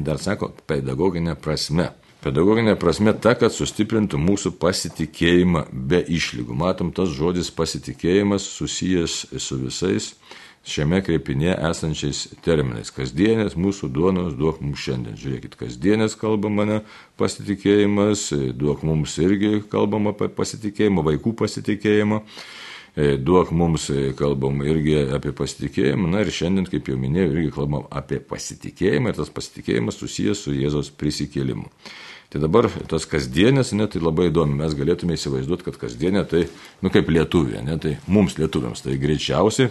Dar 0.00 0.20
sako, 0.20 0.54
pedagoginė 0.68 1.36
prasme. 1.36 1.90
Pedagoginė 2.24 2.78
prasme 2.80 3.12
ta, 3.12 3.34
kad 3.38 3.52
sustiprintų 3.52 4.18
mūsų 4.18 4.56
pasitikėjimą 4.60 5.66
be 5.70 6.00
išlygų. 6.00 6.56
Matom, 6.56 6.96
tas 6.96 7.12
žodis 7.12 7.52
pasitikėjimas 7.54 8.48
susijęs 8.56 9.20
su 9.36 9.60
visais 9.60 10.14
šiame 10.66 11.00
kreipinėje 11.06 11.54
esančiais 11.68 12.22
terminais. 12.44 12.90
Kasdienės 12.94 13.56
mūsų 13.58 13.90
duonos 13.94 14.34
duok 14.38 14.60
mums 14.64 14.82
šiandien. 14.82 15.16
Žiūrėkit, 15.20 15.54
kasdienės 15.60 16.16
kalbama 16.18 16.66
ne 16.66 16.78
pasitikėjimas, 17.20 18.28
duok 18.58 18.82
mums 18.86 19.16
irgi 19.22 19.60
kalbama 19.70 20.14
apie 20.16 20.28
pasitikėjimą, 20.34 21.06
vaikų 21.12 21.36
pasitikėjimą. 21.42 22.22
Duok 22.96 23.50
mums, 23.52 23.90
kalbam 24.16 24.62
irgi 24.64 24.96
apie 25.12 25.34
pasitikėjimą, 25.36 26.08
na 26.14 26.22
ir 26.24 26.32
šiandien, 26.32 26.64
kaip 26.72 26.88
jau 26.88 26.96
minėjau, 26.96 27.34
irgi 27.34 27.50
kalbam 27.52 27.84
apie 27.92 28.22
pasitikėjimą 28.24 29.12
ir 29.12 29.18
tas 29.18 29.32
pasitikėjimas 29.36 30.00
susijęs 30.00 30.46
su 30.46 30.56
Jėzos 30.56 30.88
prisikėlimu. 30.96 31.68
Tai 32.32 32.40
dabar 32.42 32.70
tas 32.88 33.04
kasdienės, 33.06 33.74
ne, 33.76 33.84
tai 33.86 34.00
labai 34.00 34.30
įdomu, 34.30 34.56
mes 34.58 34.72
galėtume 34.74 35.14
įsivaizduoti, 35.14 35.68
kad 35.68 35.76
kasdienė 35.84 36.24
tai, 36.26 36.46
nu 36.82 36.90
kaip 36.90 37.12
lietuvė, 37.12 37.60
ne, 37.68 37.76
tai 37.78 37.98
mums 38.08 38.40
lietuviams, 38.40 38.80
tai 38.82 38.96
greičiausiai 38.98 39.70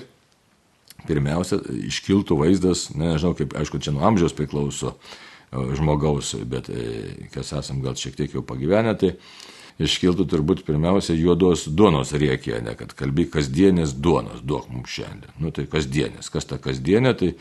pirmiausia 1.07 1.59
iškiltų 1.89 2.39
vaizdas, 2.41 2.89
ne, 2.95 3.13
nežinau, 3.13 3.35
kaip, 3.37 3.55
aišku, 3.57 3.81
čia 3.83 3.93
nuo 3.95 4.05
amžiaus 4.07 4.35
priklauso 4.37 4.95
e, 4.95 4.97
žmogaus, 5.77 6.35
bet 6.49 6.69
e, 6.69 7.27
kas 7.33 7.53
esam 7.59 7.81
gal 7.85 7.97
šiek 7.99 8.17
tiek 8.19 8.35
jau 8.35 8.43
pagyvenę, 8.45 8.95
tai 8.99 9.15
iškiltų 9.81 10.25
turbūt 10.31 10.63
pirmiausia 10.67 11.15
juodos 11.17 11.67
duonos 11.67 12.13
riekė, 12.15 12.59
ne, 12.63 12.75
kad 12.79 12.95
kalbi 12.95 13.27
kasdienės 13.31 13.95
duonos, 13.99 14.43
duok 14.43 14.69
mums 14.71 14.91
šiandien. 14.91 15.35
Nu 15.41 15.51
tai 15.55 15.67
kasdienės, 15.71 16.31
kas 16.31 16.47
ta 16.49 16.59
kasdienė, 16.61 17.15
tai 17.19 17.33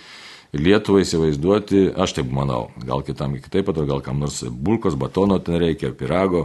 Lietuvą 0.54 1.00
įsivaizduoti, 1.02 1.88
aš 1.98 2.12
taip 2.20 2.28
manau, 2.30 2.68
gal 2.86 3.00
kitam 3.02 3.32
kitaip, 3.42 3.72
ar 3.72 3.86
gal 3.88 4.02
kam 4.06 4.20
nors 4.22 4.38
bulkos, 4.46 4.94
batono 4.94 5.40
ten 5.42 5.58
reikia, 5.58 5.90
pirago, 5.98 6.44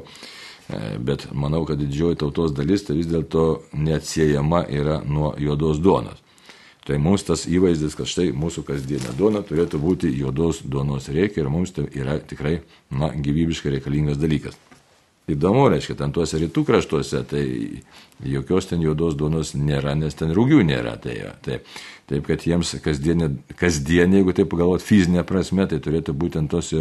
e, 0.66 0.96
bet 0.98 1.28
manau, 1.30 1.62
kad 1.70 1.78
didžioji 1.78 2.18
tautos 2.24 2.56
dalis 2.58 2.88
tai 2.88 2.98
vis 2.98 3.10
dėlto 3.10 3.46
neatsiejama 3.78 4.64
yra 4.74 4.98
nuo 5.06 5.36
juodos 5.38 5.78
duonos. 5.86 6.24
Tai 6.89 6.98
mums 6.98 7.22
tas 7.22 7.43
įvaizdis, 7.46 7.93
kad 7.93 8.10
štai 8.10 8.31
mūsų 8.34 8.63
kasdienė 8.65 9.12
duona 9.17 9.43
turėtų 9.46 9.77
būti 9.77 10.10
juodos 10.10 10.63
duonos 10.65 11.12
reikia 11.13 11.43
ir 11.43 11.51
mums 11.53 11.75
tai 11.75 11.86
yra 11.93 12.15
tikrai 12.17 12.63
na, 12.89 13.12
gyvybiškai 13.13 13.75
reikalingas 13.75 14.17
dalykas. 14.17 14.58
Įdomu, 15.29 15.67
reiškia, 15.69 15.93
ten 16.00 16.13
tuose 16.15 16.39
rytų 16.41 16.63
kraštuose, 16.65 17.19
tai 17.29 17.43
jokios 18.25 18.72
ten 18.72 18.81
juodos 18.81 19.13
duonos 19.19 19.51
nėra, 19.53 19.93
nes 19.93 20.17
ten 20.17 20.34
rūgių 20.34 20.63
nėra. 20.65 20.96
Tai, 21.03 21.13
tai, 21.46 21.60
taip, 22.10 22.25
kad 22.25 22.48
jiems 22.50 22.74
kasdienė, 22.81 23.29
kasdienė, 23.60 24.24
jeigu 24.24 24.34
taip 24.39 24.50
pagalvot 24.50 24.81
fizinė 24.81 25.22
prasme, 25.29 25.67
tai 25.69 25.77
turėtų 25.86 26.17
būtent 26.17 26.50
tos, 26.50 26.74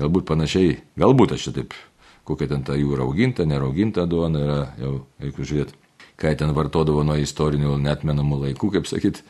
galbūt 0.00 0.26
panašiai, 0.32 0.80
galbūt 0.98 1.36
aš 1.36 1.46
čia 1.46 1.54
taip, 1.60 1.78
kokia 2.26 2.50
ten 2.50 2.66
ta 2.66 2.74
jų 2.74 2.98
rauginta, 2.98 3.46
nerauginta 3.46 4.08
duona 4.10 4.42
yra, 4.42 4.60
jau 4.82 4.96
reikia 5.22 5.50
žiūrėti, 5.52 5.78
ką 6.18 6.34
ten 6.42 6.58
vartodavo 6.58 7.06
nuo 7.06 7.20
istorinių 7.22 7.78
netmenamų 7.86 8.42
laikų, 8.48 8.74
kaip 8.74 8.90
sakyt, 8.90 9.22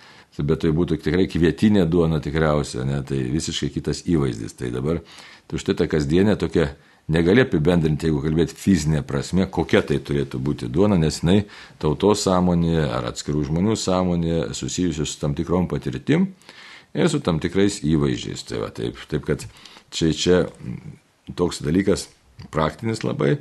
bet 0.42 0.64
tai 0.64 0.72
būtų 0.74 0.98
tikrai 1.04 1.28
kvietinė 1.30 1.84
duona 1.86 2.18
tikriausia, 2.22 2.82
ne, 2.88 2.98
tai 3.06 3.20
visiškai 3.30 3.70
kitas 3.76 4.02
įvaizdis. 4.10 4.56
Tai 4.58 4.72
dabar, 4.74 5.00
tai 5.46 5.60
štai 5.62 5.76
ta 5.78 5.86
kasdienė 5.90 6.34
tokia 6.40 6.72
negali 7.12 7.44
apibendrinti, 7.44 8.08
jeigu 8.08 8.22
kalbėti 8.24 8.56
fizinė 8.58 9.04
prasme, 9.06 9.46
kokia 9.46 9.84
tai 9.86 10.00
turėtų 10.02 10.40
būti 10.42 10.70
duona, 10.72 10.96
nes 10.98 11.20
jinai 11.20 11.44
tautos 11.82 12.24
sąmonėje 12.24 12.86
ar 12.88 13.10
atskirų 13.12 13.44
žmonių 13.50 13.76
sąmonėje 13.78 14.40
susijusi 14.56 15.06
su 15.06 15.20
tam 15.20 15.36
tikrom 15.36 15.68
patirtim 15.70 16.30
ir 16.94 17.10
su 17.12 17.20
tam 17.22 17.40
tikrais 17.44 17.82
įvaizdžiais. 17.84 18.46
Tai 18.48 18.64
va, 18.64 18.70
taip, 18.74 18.98
taip 19.10 19.26
kad 19.28 19.44
čia, 19.94 20.12
čia 20.16 20.40
toks 21.36 21.60
dalykas 21.64 22.08
praktinis 22.54 23.04
labai, 23.04 23.36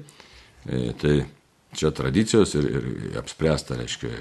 e, 0.67 0.91
tai 0.99 1.23
čia 1.77 1.91
tradicijos 1.95 2.55
ir, 2.59 2.69
ir 2.69 3.17
apspręsta, 3.21 3.77
reiškia, 3.79 4.11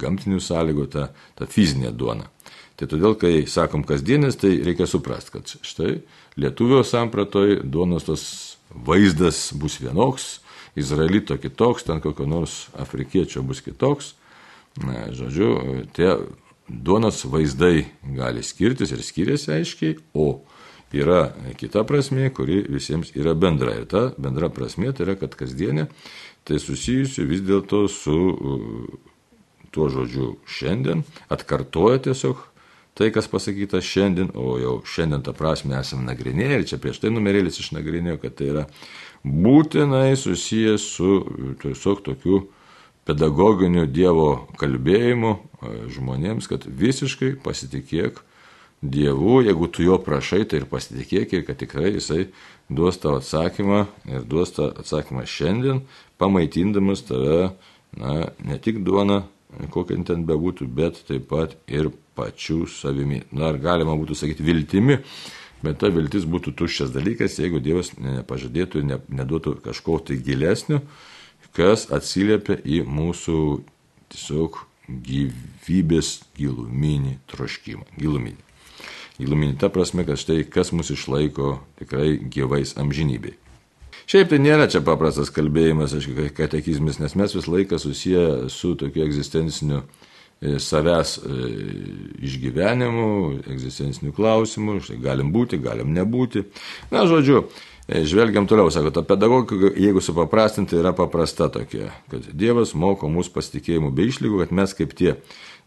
gamtinių 0.00 0.40
sąlygų 0.42 0.86
ta, 0.92 1.08
ta 1.38 1.48
fizinė 1.50 1.92
duona. 1.96 2.28
Tai 2.76 2.88
todėl, 2.88 3.16
kai 3.20 3.32
sakom 3.50 3.84
kasdienis, 3.86 4.38
tai 4.40 4.56
reikia 4.64 4.88
suprasti, 4.90 5.34
kad 5.36 5.50
štai 5.62 6.00
lietuvio 6.40 6.80
sampratoj 6.86 7.60
duonos 7.62 8.08
tos 8.08 8.24
vaizdas 8.72 9.50
bus 9.58 9.76
vienoks, 9.82 10.40
izraelito 10.78 11.36
kitoks, 11.36 11.84
ten 11.84 12.00
kokio 12.00 12.26
nors 12.26 12.66
afrikiečio 12.80 13.44
bus 13.44 13.60
kitoks. 13.64 14.14
Na, 14.80 15.10
žodžiu, 15.12 15.84
tie 15.92 16.14
duonos 16.68 17.26
vaizdai 17.28 17.84
gali 18.16 18.42
skirtis 18.42 18.94
ir 18.94 19.02
skiriasi 19.04 19.52
aiškiai, 19.58 19.98
o 20.16 20.40
yra 20.92 21.32
kita 21.58 21.84
prasme, 21.88 22.28
kuri 22.34 22.62
visiems 22.68 23.14
yra 23.16 23.34
bendra. 23.38 23.76
Ir 23.80 23.88
ta 23.90 24.10
bendra 24.18 24.50
prasme 24.52 24.92
tai 24.92 25.06
yra, 25.06 25.16
kad 25.20 25.36
kasdienė 25.38 25.88
tai 26.48 26.58
susijusi 26.60 27.24
vis 27.28 27.42
dėlto 27.46 27.86
su 27.90 28.16
tuo 29.72 29.88
žodžiu 29.88 30.34
šiandien, 30.44 31.04
atkartoja 31.32 32.02
tiesiog 32.08 32.40
tai, 32.98 33.08
kas 33.14 33.28
pasakyta 33.32 33.80
šiandien, 33.80 34.34
o 34.36 34.58
jau 34.60 34.74
šiandien 34.84 35.22
tą 35.24 35.32
prasme 35.36 35.78
esame 35.78 36.04
nagrinėję 36.10 36.58
ir 36.58 36.66
čia 36.68 36.78
prieš 36.82 37.00
tai 37.00 37.12
numerėlis 37.14 37.60
išnagrinėjo, 37.62 38.18
kad 38.20 38.36
tai 38.36 38.50
yra 38.52 38.66
būtinai 39.24 40.12
susijęs 40.18 40.84
su 40.96 41.22
tiesiog 41.62 42.02
tokiu 42.04 42.42
pedagoginiu 43.08 43.86
Dievo 43.90 44.44
kalbėjimu 44.60 45.32
žmonėms, 45.94 46.50
kad 46.50 46.66
visiškai 46.66 47.34
pasitikėk 47.42 48.20
Dievu, 48.82 49.42
jeigu 49.46 49.68
tu 49.70 49.84
jo 49.86 49.96
prašai, 50.02 50.42
tai 50.50 50.58
ir 50.58 50.64
pasitikėk, 50.66 51.36
kad 51.46 51.58
tikrai 51.60 51.92
jisai 51.94 52.24
duos 52.66 52.98
tavo 52.98 53.20
atsakymą 53.20 53.84
ir 54.10 54.24
duos 54.26 54.50
tą 54.56 54.72
atsakymą 54.74 55.22
šiandien, 55.22 55.84
pamaitindamas 56.18 57.04
tave, 57.06 57.52
na, 57.94 58.16
ne 58.42 58.58
tik 58.58 58.82
duona, 58.82 59.20
kokia 59.70 60.00
ten 60.08 60.26
bebūtų, 60.26 60.66
bet 60.66 60.98
taip 61.06 61.30
pat 61.30 61.54
ir 61.70 61.92
pačių 62.18 62.66
savimi. 62.74 63.22
Na, 63.30 63.52
ar 63.52 63.62
galima 63.62 63.94
būtų 64.00 64.18
sakyti 64.18 64.50
viltimi, 64.50 64.98
bet 65.62 65.78
ta 65.78 65.94
viltis 65.94 66.26
būtų 66.26 66.56
tuščias 66.58 66.90
dalykas, 66.90 67.38
jeigu 67.38 67.62
Dievas 67.62 67.94
nepažadėtų 67.94 68.82
ir 68.82 68.90
ne, 68.90 69.02
neduotų 69.22 69.60
kažko 69.62 70.00
tai 70.08 70.18
gilesnio, 70.18 70.82
kas 71.54 71.86
atsiliepia 71.94 72.58
į 72.58 72.82
mūsų 72.82 73.42
tiesiog 74.10 74.64
gyvybės 74.90 76.16
giluminį 76.34 77.20
troškimą. 77.30 77.86
Giluminį 77.94 78.51
giluminį 79.20 79.58
ta 79.60 79.70
prasme, 79.72 80.06
kad 80.08 80.20
štai 80.20 80.42
kas 80.48 80.72
mus 80.72 80.92
išlaiko 80.94 81.56
tikrai 81.80 82.16
gyvais 82.32 82.76
amžinybei. 82.80 83.36
Šiaip 84.10 84.32
tai 84.32 84.40
nėra 84.42 84.66
čia 84.70 84.82
paprastas 84.84 85.30
kalbėjimas, 85.32 85.94
aišku, 85.96 86.30
katekizmis, 86.36 86.98
nes 87.00 87.14
mes 87.18 87.34
visą 87.36 87.52
laiką 87.54 87.78
susiję 87.80 88.24
su 88.50 88.74
tokiu 88.78 89.04
egzistenciniu 89.06 89.78
e, 89.82 90.56
savęs 90.60 91.14
e, 91.22 91.36
išgyvenimu, 92.26 93.12
egzistenciniu 93.54 94.14
klausimu, 94.16 94.80
štai 94.82 94.98
galim 95.02 95.30
būti, 95.34 95.60
galim 95.62 95.94
nebūti. 95.94 96.42
Na, 96.90 97.06
žodžiu, 97.08 97.44
e, 97.86 98.02
žvelgiam 98.08 98.48
toliau, 98.50 98.72
sako, 98.74 98.90
ta 98.96 99.06
pedagogika, 99.06 99.70
jeigu 99.78 100.02
supaprastinti, 100.02 100.80
yra 100.82 100.92
paprasta 100.98 101.48
tokia, 101.54 101.92
kad 102.10 102.26
Dievas 102.34 102.74
moko 102.74 103.08
mūsų 103.12 103.36
pasitikėjimų 103.38 103.94
be 103.94 104.10
išlygų, 104.10 104.42
kad 104.42 104.56
mes 104.58 104.74
kaip 104.76 104.98
tie 104.98 105.14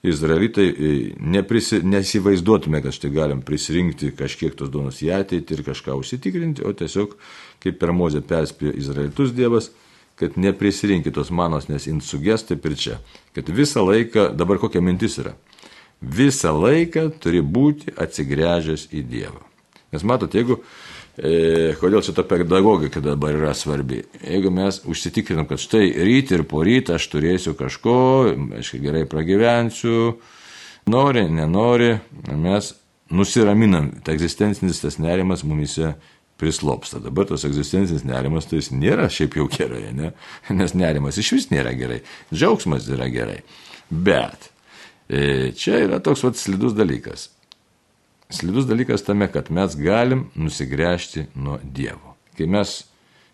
Izraelitai 0.03 0.65
e, 0.67 0.89
neprisi, 1.19 1.79
nesivaizduotume, 1.83 2.81
kad 2.83 2.93
štai 2.93 3.09
galim 3.13 3.41
prisirinkti 3.45 4.11
kažkiek 4.17 4.53
tos 4.57 4.69
duonos 4.73 5.01
į 5.01 5.11
ateitį 5.15 5.57
ir 5.57 5.63
kažką 5.65 5.95
užsitikrinti, 6.01 6.65
o 6.65 6.73
tiesiog, 6.77 7.15
kaip 7.63 7.79
per 7.81 7.93
mozę 7.95 8.21
perspėjo 8.25 8.75
Izraelitus 8.77 9.33
Dievas, 9.33 9.71
kad 10.19 10.37
neprisirinkit 10.39 11.15
tos 11.15 11.31
manos, 11.31 11.67
nes 11.71 11.87
jin 11.87 11.99
suges 12.05 12.45
taip 12.47 12.65
ir 12.69 12.77
čia. 12.79 12.99
Kad 13.35 13.49
visą 13.51 13.83
laiką, 13.83 14.29
dabar 14.37 14.61
kokia 14.61 14.83
mintis 14.83 15.17
yra, 15.23 15.33
visą 16.01 16.53
laiką 16.55 17.09
turi 17.19 17.41
būti 17.41 17.95
atsigręžęs 17.97 18.89
į 18.95 19.03
Dievą. 19.09 19.41
Nes 19.95 20.03
matot, 20.07 20.33
jeigu 20.35 20.59
E, 21.15 21.75
kodėl 21.79 22.01
šita 22.03 22.25
pedagogika 22.27 22.99
dabar 22.99 23.37
yra 23.37 23.53
svarbi. 23.55 24.01
Jeigu 24.19 24.51
mes 24.51 24.81
užsitikrinam, 24.83 25.47
kad 25.47 25.61
štai 25.63 25.87
ryt 26.03 26.33
ir 26.35 26.43
po 26.49 26.63
rytą 26.67 26.97
aš 26.97 27.07
turėsiu 27.13 27.53
kažko, 27.55 27.99
aš 28.59 28.73
gerai 28.83 29.05
pragyvensiu, 29.07 30.17
nori, 30.91 31.23
nenori, 31.31 31.93
mes 32.35 32.73
nusiraminam, 33.15 33.93
ta 34.03 34.11
egzistencinis 34.11 34.81
tas 34.83 34.99
nerimas 34.99 35.45
mumise 35.47 35.93
prislopsta. 36.37 36.99
Dabar 36.99 37.29
tas 37.29 37.45
egzistencinis 37.47 38.03
nerimas 38.03 38.49
tai 38.49 38.59
jis 38.59 38.73
nėra 38.75 39.07
šiaip 39.07 39.37
jau 39.39 39.47
gerai, 39.51 39.85
ne? 39.95 40.11
nes 40.59 40.75
nerimas 40.75 41.21
iš 41.21 41.31
vis 41.37 41.47
nėra 41.53 41.71
gerai, 41.79 42.01
džiaugsmas 42.33 42.89
yra 42.91 43.07
gerai. 43.13 43.39
Bet 43.87 44.49
e, 45.07 45.53
čia 45.55 45.79
yra 45.85 46.01
toks 46.03 46.25
vat 46.27 46.35
slidus 46.41 46.75
dalykas. 46.75 47.29
Slidus 48.29 48.65
dalykas 48.65 49.05
tame, 49.05 49.27
kad 49.31 49.51
mes 49.53 49.75
galim 49.77 50.25
nusigręžti 50.35 51.27
nuo 51.35 51.59
Dievo. 51.63 52.15
Kai 52.37 52.47
mes 52.49 52.83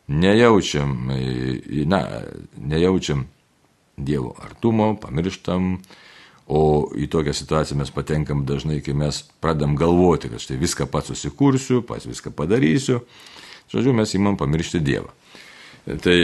nejaučiam, 0.07 1.09
na, 1.85 2.01
nejaučiam 2.57 3.25
Dievo 3.97 4.35
artumo, 4.43 4.95
pamirštam, 4.99 5.77
o 6.51 6.61
į 6.97 7.07
tokią 7.11 7.33
situaciją 7.37 7.79
mes 7.79 7.91
patenkam 7.95 8.43
dažnai, 8.45 8.81
kai 8.83 8.95
mes 8.97 9.21
pradam 9.43 9.77
galvoti, 9.79 10.31
kad 10.31 10.43
štai 10.43 10.59
viską 10.59 10.87
pats 10.91 11.13
susikursiu, 11.13 11.79
pats 11.87 12.09
viską 12.09 12.33
padarysiu. 12.35 12.99
Žodžiu, 13.71 13.93
mes 13.95 14.15
įmam 14.17 14.35
pamiršti 14.39 14.81
Dievą. 14.83 15.13
Tai 16.03 16.17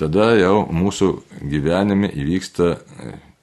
tada 0.00 0.32
jau 0.34 0.64
mūsų 0.72 1.10
gyvenime 1.44 2.08
įvyksta 2.10 2.72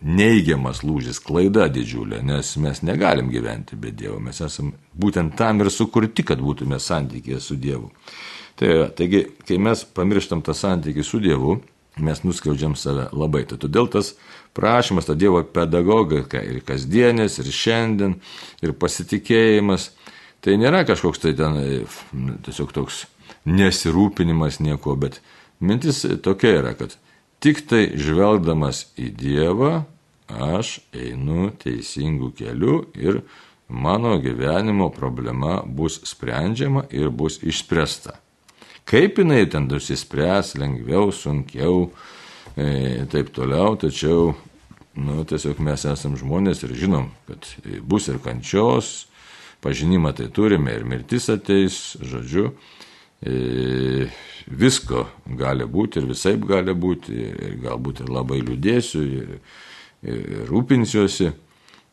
neigiamas 0.04 0.84
lūžis, 0.84 1.22
klaida 1.24 1.70
didžiulė, 1.72 2.22
nes 2.28 2.54
mes 2.62 2.82
negalim 2.84 3.32
gyventi 3.32 3.78
be 3.80 3.94
Dievo, 3.96 4.20
mes 4.24 4.42
esame 4.44 4.76
būtent 5.00 5.38
tam 5.40 5.64
ir 5.64 5.72
sukurti, 5.72 6.26
kad 6.28 6.42
būtume 6.44 6.80
santykėje 6.80 7.40
su 7.42 7.58
Dievu. 7.60 7.92
Tai, 8.60 8.74
taigi, 8.98 9.24
kai 9.48 9.58
mes 9.64 9.86
pamirštam 9.96 10.44
tą 10.46 10.54
santykį 10.58 11.06
su 11.08 11.22
Dievu, 11.24 11.58
mes 12.04 12.24
nuskriaudžiam 12.26 12.76
save 12.80 13.08
labai. 13.14 13.44
Tai 13.50 13.58
todėl 13.62 13.88
tas 13.92 14.14
prašymas, 14.58 15.08
ta 15.08 15.16
Dievo 15.18 15.42
pedagogika 15.46 16.42
ir 16.44 16.62
kasdienės, 16.68 17.40
ir 17.40 17.52
šiandien, 17.54 18.18
ir 18.66 18.76
pasitikėjimas, 18.78 19.92
tai 20.44 20.58
nėra 20.60 20.84
kažkoks 20.90 21.24
tai 21.24 21.34
ten 21.38 21.58
tiesiog 22.46 22.76
toks 22.76 23.06
nesirūpinimas 23.50 24.60
nieko, 24.64 24.98
bet 25.00 25.22
mintis 25.64 26.04
tokia 26.24 26.58
yra, 26.60 26.76
kad 26.78 26.98
tik 27.44 27.64
tai 27.70 27.86
žvelgdamas 28.00 28.88
į 29.00 29.10
Dievą, 29.20 29.74
aš 30.28 30.80
einu 30.96 31.52
teisingų 31.60 32.32
kelių 32.38 32.78
ir 33.00 33.22
mano 33.68 34.18
gyvenimo 34.22 34.90
problema 34.94 35.62
bus 35.66 36.00
sprendžiama 36.08 36.86
ir 36.92 37.10
bus 37.10 37.40
išspręsta. 37.44 38.20
Kaip 38.86 39.18
jinai 39.18 39.46
ten 39.50 39.70
susispręs, 39.72 40.58
lengviau, 40.60 41.12
sunkiau, 41.16 41.88
e, 42.58 43.06
taip 43.12 43.32
toliau, 43.34 43.78
tačiau, 43.80 44.34
nu, 45.00 45.24
tiesiog 45.24 45.62
mes 45.64 45.86
esame 45.88 46.20
žmonės 46.20 46.66
ir 46.68 46.76
žinom, 46.78 47.08
kad 47.30 47.48
bus 47.88 48.10
ir 48.12 48.20
kančios, 48.24 49.08
pažinimą 49.64 50.12
tai 50.18 50.28
turime 50.36 50.76
ir 50.76 50.84
mirtis 50.84 51.30
ateis, 51.32 51.96
žodžiu, 52.04 52.52
e, 53.24 54.10
visko 54.52 55.08
gali 55.40 55.64
būti 55.64 56.02
ir 56.02 56.10
visai 56.12 56.36
gali 56.38 56.76
būti, 56.76 57.16
ir 57.16 57.56
galbūt 57.64 58.04
ir 58.04 58.12
labai 58.12 58.42
liūdėsiu, 58.44 59.04
ir, 59.08 59.38
rūpinsiuosi. 60.50 61.32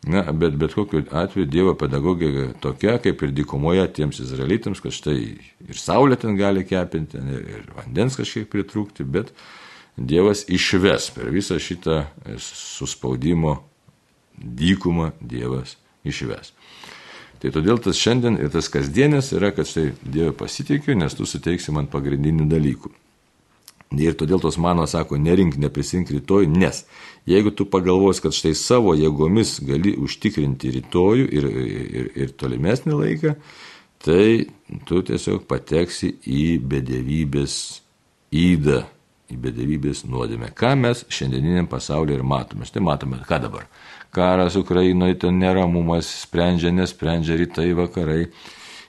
Na, 0.08 0.22
bet 0.32 0.54
bet 0.56 0.72
kokiu 0.72 1.02
atveju 1.12 1.44
Dievo 1.44 1.74
pedagogika 1.76 2.54
tokia, 2.60 2.94
kaip 3.04 3.20
ir 3.20 3.34
dykumoje 3.36 3.84
tiems 3.98 4.22
izraelitams, 4.24 4.80
kad 4.80 4.94
štai 4.96 5.16
ir 5.68 5.76
saulė 5.76 6.16
ten 6.16 6.38
gali 6.38 6.64
kepinti, 6.64 7.20
ir, 7.20 7.66
vandens 7.76 8.16
kažkiek 8.16 8.48
pritrūkti, 8.48 9.04
bet 9.04 9.34
Dievas 10.00 10.46
išves 10.48 11.10
per 11.12 11.28
visą 11.34 11.58
šitą 11.60 12.06
suspaudimo 12.40 13.58
dykumą 14.40 15.10
Dievas 15.20 15.76
išves. 16.08 16.54
Tai 17.40 17.52
todėl 17.52 17.80
tas 17.84 18.00
šiandien 18.00 18.38
ir 18.40 18.48
tas 18.52 18.72
kasdienis 18.72 19.34
yra, 19.36 19.52
kad 19.52 19.68
štai 19.68 19.90
Dievą 20.00 20.32
pasitikiu, 20.40 20.96
nes 20.96 21.12
tu 21.16 21.28
suteiksi 21.28 21.76
man 21.76 21.92
pagrindinių 21.92 22.48
dalykų. 22.48 22.92
Ir 23.90 24.14
todėl 24.14 24.38
tos 24.38 24.55
mano 24.55 24.85
sako, 24.87 25.16
nerink, 25.18 25.57
neprisink 25.59 26.12
rytoj, 26.14 26.44
nes 26.46 26.85
jeigu 27.26 27.50
tu 27.50 27.64
pagalvos, 27.66 28.20
kad 28.22 28.31
štai 28.31 28.53
savo 28.55 28.92
jėgomis 28.94 29.57
gali 29.66 29.96
užtikrinti 29.98 30.70
rytojų 30.76 31.24
ir, 31.26 31.48
ir, 31.48 32.11
ir 32.14 32.31
tolimesnį 32.38 32.94
laiką, 32.94 33.35
tai 34.07 34.46
tu 34.87 35.03
tiesiog 35.09 35.42
pateksi 35.50 36.12
į 36.22 36.44
bedėvybės 36.70 37.57
įdą, 38.31 38.85
į 39.26 39.40
bedėvybės 39.42 40.05
nuodėmę. 40.07 40.53
Ką 40.55 40.76
mes 40.79 41.03
šiandieniniam 41.11 41.66
pasaulyje 41.70 42.20
ir 42.20 42.22
matome? 42.22 42.70
Štai 42.70 42.85
matome, 42.87 43.18
ką 43.26 43.42
dabar. 43.42 43.66
Karas 44.14 44.55
Ukrainoje, 44.59 45.18
ten 45.26 45.42
neramumas, 45.42 46.07
sprendžia, 46.22 46.70
nesprendžia 46.74 47.42
rytai, 47.42 47.72
vakarai 47.74 48.22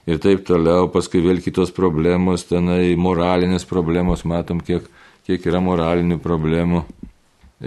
ir 0.06 0.18
taip 0.22 0.46
toliau, 0.46 0.88
paskui 0.94 1.22
vėl 1.22 1.42
kitos 1.42 1.74
problemos, 1.74 2.46
tenai 2.48 2.94
moralinės 2.98 3.66
problemos, 3.68 4.24
matom, 4.26 4.62
kiek, 4.62 4.88
kiek 5.26 5.46
yra 5.50 5.60
moralinių 5.64 6.18
problemų 6.22 6.82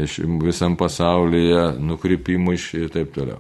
iš 0.06 0.20
visam 0.44 0.76
pasaulyje, 0.80 1.76
nukrypimų 1.80 2.56
iš 2.58 2.68
ir 2.82 2.92
taip 2.94 3.14
toliau. 3.16 3.40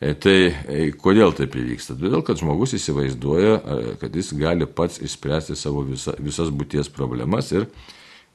E, 0.00 0.14
tai 0.16 0.36
e, 0.50 0.90
kodėl 0.98 1.34
taip 1.36 1.54
įvyksta? 1.60 1.94
Todėl, 2.00 2.24
kad 2.26 2.40
žmogus 2.40 2.74
įsivaizduoja, 2.78 3.56
kad 4.00 4.16
jis 4.16 4.32
gali 4.38 4.66
pats 4.66 4.98
išspręsti 5.04 5.58
savo 5.58 5.84
visa, 5.86 6.16
visas 6.18 6.50
būties 6.50 6.90
problemas 6.90 7.52
ir, 7.54 7.68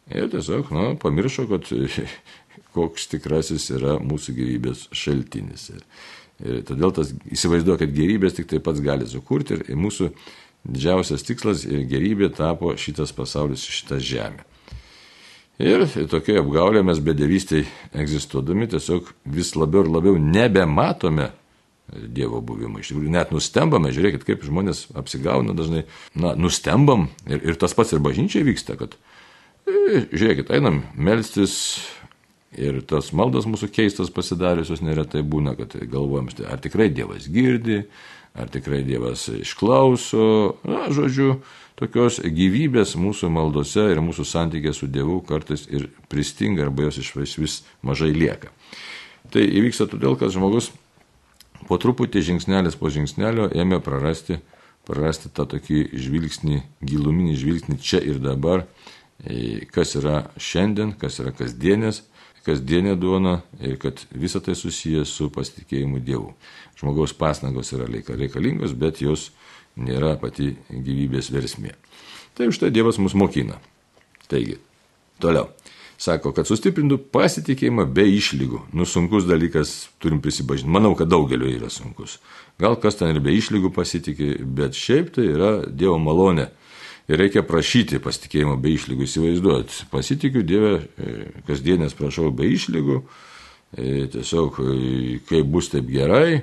ir 0.07 0.29
tiesiog 0.31 0.71
nu, 0.75 0.91
pamiršo, 1.01 1.47
kad 1.51 1.71
koks 2.75 3.09
tikrasis 3.11 3.71
yra 3.75 3.97
mūsų 4.03 4.37
gyvybės 4.37 4.87
šaltinis. 4.95 5.71
Ir, 5.75 5.83
Ir 6.43 6.65
todėl 6.67 6.91
tas 6.91 7.13
įsivaizduoja, 7.31 7.79
kad 7.85 7.93
gerybės 7.95 8.35
tik 8.35 8.49
tai 8.51 8.59
pats 8.63 8.81
gali 8.83 9.07
sukurti 9.07 9.55
ir 9.55 9.77
mūsų 9.79 10.09
didžiausias 10.67 11.23
tikslas 11.23 11.63
ir 11.67 11.85
gerybė 11.87 12.27
tapo 12.35 12.73
šitas 12.79 13.13
pasaulis, 13.15 13.63
šita 13.63 14.01
žemė. 14.03 14.43
Ir 15.61 15.85
tokioje 16.11 16.41
apgaulėje 16.41 16.83
mes 16.83 16.99
bedėvystai 16.99 17.61
egzistuodami 17.95 18.67
tiesiog 18.71 19.07
vis 19.37 19.53
labiau 19.55 19.85
ir 19.85 19.91
labiau 19.93 20.19
nebematome 20.19 21.31
Dievo 21.85 22.39
buvimą. 22.41 22.81
Iš 22.81 22.89
tikrųjų, 22.89 23.11
net 23.13 23.29
nustembame, 23.31 23.91
žiūrėkit, 23.93 24.23
kaip 24.25 24.41
žmonės 24.43 24.87
apsigauna 24.97 25.53
dažnai, 25.55 25.83
na, 26.17 26.33
nustembam 26.33 27.11
ir, 27.29 27.43
ir 27.45 27.59
tas 27.61 27.77
pats 27.77 27.93
ir 27.93 28.01
bažnyčiai 28.03 28.41
vyksta, 28.47 28.73
kad, 28.79 28.97
e, 29.69 30.01
žiūrėkit, 30.09 30.49
einam 30.57 30.81
melstis 30.97 31.53
ir 32.57 32.81
tas 32.89 33.11
maldas 33.15 33.45
mūsų 33.47 33.69
keistas 33.75 34.09
pasidariusios 34.13 34.81
neretai 34.83 35.21
būna, 35.21 35.53
kad 35.59 35.77
galvojam, 35.85 36.31
ar 36.49 36.63
tikrai 36.63 36.89
Dievas 36.89 37.29
girdi, 37.31 37.83
ar 38.35 38.49
tikrai 38.51 38.83
Dievas 38.83 39.27
išklauso, 39.31 40.55
na, 40.67 40.89
žodžiu, 40.93 41.39
tokios 41.79 42.19
gyvybės 42.19 42.95
mūsų 42.99 43.29
maldose 43.31 43.87
ir 43.91 44.01
mūsų 44.03 44.25
santykė 44.27 44.73
su 44.75 44.89
Dievu 44.91 45.21
kartais 45.27 45.65
ir 45.71 45.89
pristinga 46.11 46.67
arba 46.67 46.89
jos 46.89 46.99
iš 47.03 47.37
vis 47.39 47.61
mažai 47.85 48.11
lieka. 48.15 48.51
Tai 49.31 49.41
įvyksta 49.41 49.87
todėl, 49.89 50.17
kad 50.19 50.33
žmogus 50.35 50.71
po 51.69 51.79
truputį 51.81 52.21
žingsnelis 52.29 52.77
po 52.79 52.91
žingsnelio 52.93 53.47
ėmė 53.55 53.79
prarasti, 53.83 54.39
prarasti 54.85 55.31
tą 55.33 55.47
tokį 55.55 55.87
žvilgsnį, 55.97 56.61
giluminį 56.85 57.37
žvilgsnį 57.41 57.79
čia 57.81 58.03
ir 58.03 58.19
dabar, 58.21 58.67
kas 59.73 59.95
yra 59.97 60.25
šiandien, 60.37 60.93
kas 60.99 61.19
yra 61.23 61.33
kasdienės, 61.35 62.03
kasdienė 62.45 62.95
duona 62.99 63.39
ir 63.59 63.79
kad 63.81 64.01
visa 64.13 64.41
tai 64.43 64.55
susijęs 64.57 65.11
su 65.17 65.29
pasitikėjimu 65.33 66.01
Dievu. 66.05 66.33
Žmogaus 66.79 67.15
pasnagos 67.17 67.73
yra 67.75 67.87
reikalingos, 67.89 68.75
bet 68.77 69.01
jos 69.01 69.31
nėra 69.75 70.15
pati 70.21 70.53
gyvybės 70.69 71.31
versmė. 71.33 71.75
Tai 72.35 72.49
už 72.51 72.59
tai 72.61 72.71
Dievas 72.75 72.99
mus 72.99 73.15
mokina. 73.17 73.59
Taigi, 74.27 74.59
toliau. 75.23 75.49
Sako, 75.95 76.33
kad 76.35 76.47
sustiprintų 76.47 76.97
pasitikėjimą 77.13 77.85
be 77.95 78.03
išlygų. 78.17 78.65
Nu, 78.75 78.83
sunkus 78.83 79.23
dalykas, 79.29 79.85
turim 80.03 80.19
prisipažinti. 80.23 80.71
Manau, 80.75 80.91
kad 80.99 81.07
daugeliu 81.07 81.47
yra 81.47 81.69
sunkus. 81.71 82.17
Gal 82.59 82.75
kas 82.83 82.99
ten 82.99 83.13
ir 83.13 83.21
be 83.23 83.31
išlygų 83.31 83.71
pasitikė, 83.75 84.27
bet 84.43 84.75
šiaip 84.75 85.13
tai 85.15 85.29
yra 85.31 85.51
Dievo 85.71 85.95
malonė. 86.03 86.49
Ir 87.05 87.21
reikia 87.21 87.43
prašyti 87.45 88.01
pasitikėjimo 88.01 88.55
be 88.57 88.73
išlygų, 88.73 89.05
įsivaizduot. 89.05 89.77
Pasitikiu 89.91 90.41
Dievę, 90.41 90.73
e, 90.81 91.15
kasdienės 91.45 91.93
prašau 91.97 92.31
be 92.33 92.49
išlygų. 92.55 93.01
E, 93.77 94.07
tiesiog, 94.13 94.59
e, 94.59 95.19
kaip 95.29 95.49
bus 95.53 95.69
taip 95.73 95.89
gerai, 95.91 96.41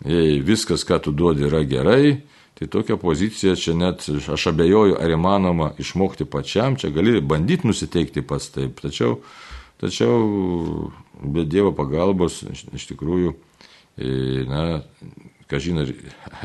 viskas, 0.00 0.80
ką 0.88 0.96
tu 1.04 1.12
duodi, 1.12 1.44
yra 1.44 1.60
gerai 1.68 2.22
Tai 2.60 2.68
tokia 2.68 2.96
pozicija 3.00 3.54
čia 3.56 3.72
net 3.72 4.02
aš 4.28 4.42
abejoju, 4.50 4.98
ar 5.00 5.14
įmanoma 5.14 5.70
išmokti 5.80 6.26
pačiam, 6.28 6.74
čia 6.76 6.90
gali 6.92 7.22
bandyti 7.24 7.64
nusiteikti 7.64 8.20
pats 8.20 8.50
taip, 8.52 8.82
tačiau, 8.84 9.14
tačiau 9.80 10.90
be 11.24 11.46
Dievo 11.48 11.72
pagalbos 11.72 12.42
iš 12.52 12.84
tikrųjų, 12.90 13.32
na, 14.48 14.80
ką 15.50 15.60
žinai, 15.60 15.86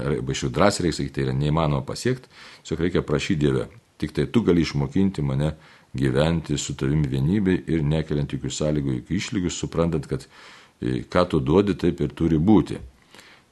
arba 0.02 0.34
iš 0.34 0.46
jų 0.46 0.52
drąsiai 0.56 0.88
reikia 0.88 1.00
sakyti, 1.00 1.15
tai 1.15 1.26
yra 1.28 1.36
neįmanoma 1.38 1.86
pasiekti, 1.86 2.30
tiesiog 2.63 2.84
reikia 2.86 3.06
prašyti 3.06 3.41
Dievę. 3.46 3.68
Tik 4.02 4.12
tai 4.12 4.26
tu 4.28 4.41
gali 4.44 4.65
išmokinti 4.65 5.24
mane 5.24 5.54
gyventi 5.96 6.58
su 6.58 6.76
tavimi 6.76 7.08
vienybei 7.08 7.62
ir 7.72 7.84
nekeliant 7.86 8.34
jokių 8.36 8.52
sąlygų, 8.52 8.98
jokių 9.00 9.15
išlygų, 9.20 9.52
suprantant, 9.54 10.08
kad 10.12 10.26
e, 10.26 11.04
ką 11.08 11.24
tu 11.32 11.39
duodi, 11.39 11.78
taip 11.80 12.02
ir 12.04 12.15
turi 12.18 12.39
būti. 12.41 12.80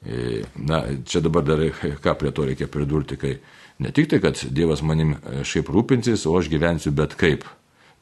E, 0.04 0.42
na, 0.60 0.84
čia 1.08 1.24
dabar 1.24 1.46
dar 1.48 1.63
ką 2.04 2.16
prie 2.20 2.34
to 2.36 2.48
reikia 2.50 2.68
pridurti, 2.68 3.18
kai 3.20 3.38
ne 3.80 3.94
tik 3.96 4.10
tai, 4.12 4.20
kad 4.24 4.42
Dievas 4.52 4.84
manim 4.84 5.16
e, 5.16 5.44
šiaip 5.48 5.72
rūpinsis, 5.72 6.28
o 6.28 6.36
aš 6.39 6.52
gyvensiu 6.52 6.92
bet 6.92 7.16
kaip. 7.20 7.48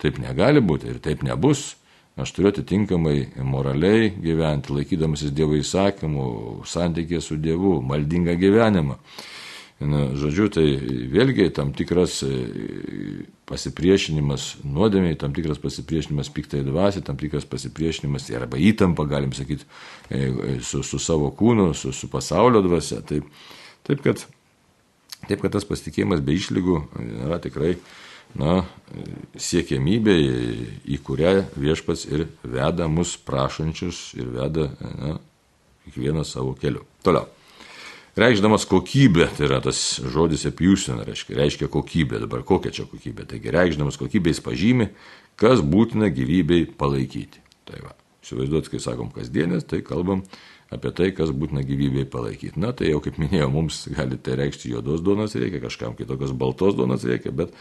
Taip 0.01 0.17
negali 0.17 0.63
būti 0.65 0.89
ir 0.89 0.97
taip 1.03 1.21
nebus. 1.21 1.75
Aš 2.19 2.33
turiu 2.35 2.49
atitinkamai 2.51 3.31
moraliai 3.47 4.09
gyventi, 4.11 4.73
laikydamasis 4.75 5.31
Dievo 5.31 5.55
įsakymų, 5.55 6.25
santykė 6.67 7.21
su 7.23 7.37
Dievu, 7.39 7.77
maldingą 7.87 8.35
gyvenimą. 8.39 8.97
Na, 9.81 10.01
žodžiu, 10.13 10.45
tai 10.53 10.65
vėlgi 11.09 11.47
tam 11.57 11.71
tikras 11.73 12.19
e, 12.27 12.35
pasipriešinimas 13.49 14.59
nuodėmiai, 14.67 15.17
tam 15.17 15.33
tikras 15.33 15.57
pasipriešinimas 15.63 16.29
piktai 16.35 16.61
dvasiai, 16.67 17.01
tam 17.07 17.17
tikras 17.17 17.47
pasipriešinimas 17.49 18.27
arba 18.37 18.59
įtampa, 18.61 19.07
galim 19.09 19.33
sakyti, 19.33 19.65
e, 20.11 20.59
su, 20.61 20.83
su 20.85 20.99
savo 21.01 21.31
kūnu, 21.33 21.71
su, 21.73 21.95
su 21.97 22.11
pasaulio 22.13 22.61
dvasia. 22.67 22.99
Taip, 23.07 23.25
taip, 23.87 24.05
kad, 24.05 24.21
taip, 25.25 25.39
kad 25.39 25.49
tas 25.55 25.65
pasitikėjimas 25.65 26.21
be 26.27 26.37
išlygų 26.37 26.77
yra 27.25 27.41
tikrai 27.41 27.73
na, 28.39 28.61
siekėmybė, 29.39 30.15
į 30.85 31.01
kurią 31.05 31.35
viešpats 31.55 32.07
ir 32.11 32.27
veda 32.43 32.87
mus 32.91 33.17
prašančius 33.17 34.11
ir 34.19 34.31
veda 34.35 34.71
na, 34.81 35.19
kiekvieną 35.85 36.25
savo 36.27 36.55
keliu. 36.59 36.85
Toliau 37.05 37.29
reikšdamas 38.15 38.65
kokybę, 38.65 39.29
tai 39.37 39.47
yra 39.47 39.61
tas 39.63 39.79
žodis 40.11 40.45
apiusin, 40.49 40.99
reiškia, 41.07 41.35
reiškia 41.37 41.67
kokybę, 41.71 42.19
dabar 42.25 42.43
kokia 42.47 42.73
čia 42.75 42.85
kokybė, 42.89 43.27
taigi 43.29 43.53
reikšdamas 43.53 43.99
kokybę 43.99 44.33
jis 44.33 44.41
pažymi, 44.43 44.89
kas 45.39 45.63
būtina 45.63 46.11
gyvybei 46.11 46.65
palaikyti. 46.77 47.39
Tai 47.67 47.83
va, 47.85 47.93
įsivaizduot, 48.25 48.67
kai 48.71 48.81
sakom 48.83 49.11
kasdienės, 49.15 49.67
tai 49.69 49.79
kalbam 49.85 50.25
apie 50.71 50.91
tai, 50.95 51.11
kas 51.15 51.31
būtina 51.35 51.63
gyvybei 51.67 52.05
palaikyti. 52.09 52.59
Na, 52.59 52.73
tai 52.75 52.91
jau 52.91 52.99
kaip 53.03 53.19
minėjau, 53.21 53.47
mums 53.53 53.85
gali 53.95 54.19
tai 54.19 54.37
reikšti 54.41 54.73
juodos 54.73 55.03
duonos 55.05 55.35
reikia, 55.39 55.63
kažkam 55.63 55.95
kitokios 55.99 56.35
baltos 56.35 56.75
duonos 56.75 57.07
reikia, 57.07 57.31
bet 57.35 57.55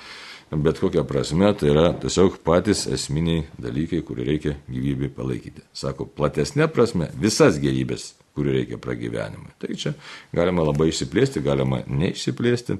bet 0.50 0.80
kokią 0.82 1.04
prasme 1.06 1.52
tai 1.54 1.70
yra 1.70 1.90
tiesiog 2.02 2.40
patys 2.46 2.86
esminiai 2.90 3.44
dalykai, 3.60 4.02
kurių 4.06 4.26
reikia 4.26 4.56
gyvybei 4.70 5.12
palaikyti. 5.14 5.62
Sako, 5.72 6.08
platesnė 6.10 6.66
prasme 6.72 7.12
visas 7.20 7.60
gerybės 7.62 8.10
kurių 8.40 8.54
reikia 8.54 8.78
pragyvenimui. 8.80 9.52
Tai 9.60 9.76
čia 9.78 9.94
galima 10.36 10.64
labai 10.66 10.90
išsiplėsti, 10.90 11.42
galima 11.44 11.82
neišsiplėsti, 11.86 12.78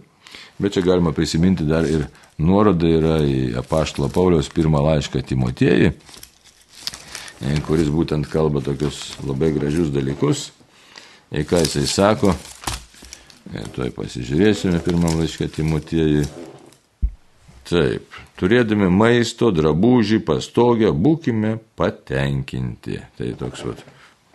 bet 0.63 0.77
čia 0.77 0.85
galima 0.87 1.13
prisiminti 1.17 1.67
dar 1.69 1.89
ir 1.89 2.07
nuorodą 2.41 2.93
yra 2.99 3.17
į 3.27 3.41
apaštalo 3.61 4.11
Pauliaus 4.15 4.51
pirmą 4.55 4.83
laišką 4.87 5.23
Timotiejai, 5.27 5.93
e, 5.93 7.57
kuris 7.67 7.91
būtent 7.93 8.31
kalba 8.31 8.63
tokius 8.65 9.19
labai 9.27 9.53
gražius 9.57 9.93
dalykus. 9.95 10.51
Ir 11.31 11.45
ką 11.47 11.61
jisai 11.63 11.87
sako, 11.87 12.35
e, 13.53 13.67
tuoj 13.75 13.93
pasižiūrėsime 13.99 14.81
pirmą 14.87 15.15
laišką 15.21 15.51
Timotiejui. 15.59 16.25
Taip, 17.71 18.17
turėdami 18.41 18.89
maisto, 18.91 19.53
drabužį, 19.55 20.25
pastogę, 20.27 20.91
būkime 20.91 21.55
patenkinti. 21.79 22.99
Tai 23.15 23.29
toks 23.39 23.63
vat 23.69 23.85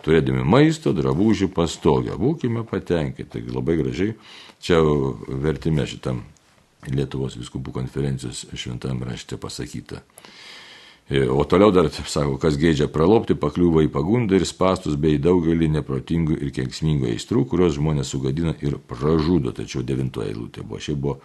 turėdami 0.06 0.44
maisto, 0.46 0.94
drabužių, 0.96 1.50
pastogę. 1.52 2.16
Būkime 2.16 2.64
patenkinti. 2.68 3.28
Taigi 3.34 3.52
labai 3.52 3.76
gražiai 3.82 4.16
čia 4.62 4.80
vertime 5.28 5.86
šitam 5.86 6.24
Lietuvos 6.86 7.34
viskupų 7.34 7.72
konferencijos 7.74 8.44
šventame 8.54 9.08
rašte 9.08 9.34
pasakyta. 9.42 10.04
E, 11.10 11.24
o 11.26 11.42
toliau 11.46 11.72
dar 11.74 11.88
sako, 11.90 12.36
kas 12.42 12.58
geidžia 12.58 12.86
pralopti, 12.90 13.34
pakliūva 13.38 13.82
į 13.86 13.90
pagundą 13.94 14.38
ir 14.38 14.46
spastus 14.46 14.94
bei 14.98 15.18
daugelį 15.22 15.68
neprotingų 15.76 16.38
ir 16.38 16.52
kenksmingų 16.54 17.10
aistrų, 17.12 17.44
kurios 17.50 17.74
žmonės 17.78 18.14
sugadina 18.14 18.54
ir 18.62 18.78
pražudo. 18.78 19.54
Tačiau 19.54 19.82
devintoji 19.86 20.30
eilutė 20.30 20.62
buvo. 20.62 20.80
Šiaip 20.82 21.02
buvo 21.02 21.18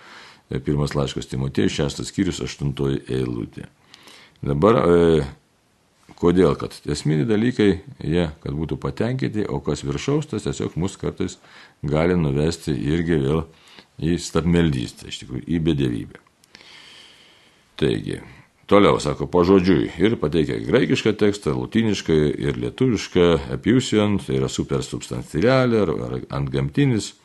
pirmas 0.59 0.95
laiškas 0.97 1.29
Timotėjus, 1.31 1.77
šeštas 1.77 2.11
skyrius, 2.11 2.41
aštuntoji 2.43 3.05
eilutė. 3.07 3.69
Dabar 4.41 4.81
e, 4.81 5.21
Kodėl? 6.21 6.53
Kad 6.59 6.75
esminiai 6.91 7.25
dalykai, 7.25 7.69
jie, 8.05 8.27
kad 8.43 8.53
būtų 8.53 8.77
patenkinti, 8.81 9.47
o 9.49 9.57
kas 9.65 9.81
viršaus, 9.81 10.27
tas 10.29 10.45
tiesiog 10.45 10.75
mus 10.77 10.97
kartais 11.01 11.39
gali 11.81 12.13
nuvesti 12.17 12.75
irgi 12.75 13.17
vėl 13.23 13.41
į 14.01 14.19
stabmeldystę, 14.21 15.09
iš 15.09 15.23
tikrųjų, 15.23 15.47
į 15.49 15.61
bedėvybę. 15.65 16.21
Taigi, 17.81 18.19
toliau 18.69 18.99
sako 19.01 19.25
pažodžiui 19.33 19.89
ir 19.97 20.17
pateikia 20.21 20.59
graikišką 20.67 21.15
tekstą, 21.23 21.55
latinišką 21.57 22.19
ir 22.45 22.61
lietuvišką, 22.67 23.27
apiusion, 23.57 24.19
tai 24.21 24.37
yra 24.37 24.51
supersubstancialė 24.51 25.81
ar 25.81 26.19
antgamtinis. 26.37 27.15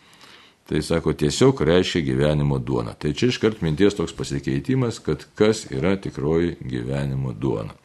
Tai 0.66 0.83
sako, 0.83 1.12
tiesiog 1.14 1.61
reiškia 1.62 2.02
gyvenimo 2.02 2.59
duona. 2.59 2.96
Tai 2.98 3.12
čia 3.14 3.31
iškart 3.31 3.61
minties 3.62 3.94
toks 3.94 4.14
pasikeitimas, 4.18 4.98
kad 4.98 5.22
kas 5.38 5.68
yra 5.70 5.94
tikroji 5.96 6.57
gyvenimo 6.61 7.33
duona. 7.33 7.76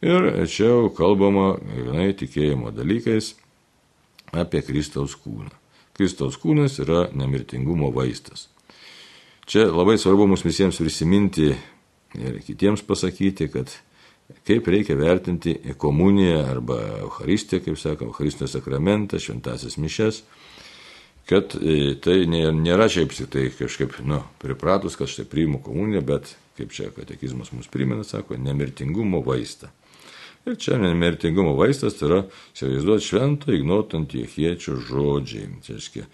Ir 0.00 0.46
čia 0.48 0.70
jau 0.70 0.88
kalbama, 0.94 1.56
grinai 1.58 2.14
tikėjimo 2.16 2.70
dalykais, 2.72 3.34
apie 4.32 4.62
Kristaus 4.62 5.16
kūną. 5.18 5.50
Kristaus 5.98 6.38
kūnas 6.40 6.78
yra 6.84 7.08
nemirtingumo 7.12 7.90
vaistas. 7.92 8.46
Čia 9.48 9.66
labai 9.72 9.96
svarbu 9.98 10.28
mums 10.28 10.44
visiems 10.46 10.78
prisiminti 10.78 11.48
ir 12.14 12.40
kitiems 12.46 12.84
pasakyti, 12.86 13.48
kad 13.52 13.72
kaip 14.46 14.68
reikia 14.68 14.96
vertinti 14.96 15.56
komuniją 15.80 16.42
arba 16.46 16.78
Euharistiją, 17.02 17.64
kaip 17.64 17.78
sako, 17.80 18.10
Eucharistinio 18.12 18.48
sakramentą, 18.52 19.18
šventasis 19.20 19.78
mišes, 19.80 20.22
kad 21.28 21.54
e, 21.60 21.94
tai 22.00 22.22
nėra 22.28 22.88
šiaip 22.88 23.12
tai 23.32 23.48
kažkaip, 23.52 23.98
nu, 24.08 24.22
pripratus, 24.40 24.96
kad 24.96 25.10
štai 25.12 25.26
priimu 25.28 25.60
komuniją, 25.64 26.00
bet, 26.08 26.32
kaip 26.56 26.72
čia 26.72 26.88
katekizmas 26.94 27.52
mums 27.52 27.68
primena, 27.72 28.04
sako, 28.04 28.38
nemirtingumo 28.40 29.20
vaistą. 29.26 29.68
Ir 30.48 30.56
čia 30.56 30.78
nemirtingumo 30.80 31.52
vaistas 31.58 31.98
tai 31.98 32.08
yra, 32.08 32.22
įsivaizduoti, 32.56 33.04
švento 33.04 33.52
ignoto 33.52 33.98
antiechiečio 34.00 34.78
žodžiai. 34.88 35.50
Tai 35.66 35.76
reiškia, 35.76 36.06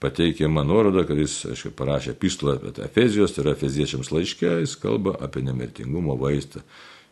pateikiama 0.00 0.62
nuoroda, 0.64 1.02
kad 1.08 1.18
jis 1.18 1.40
aiškia, 1.50 1.72
parašė 1.76 2.14
pistolą 2.20 2.54
apie 2.60 2.84
Efezijos, 2.86 3.34
tai 3.34 3.44
yra 3.44 3.56
Efeziečiams 3.56 4.12
laiške, 4.14 4.52
jis 4.62 4.76
kalba 4.80 5.16
apie 5.18 5.42
nemirtingumo 5.44 6.14
vaistą. 6.20 6.62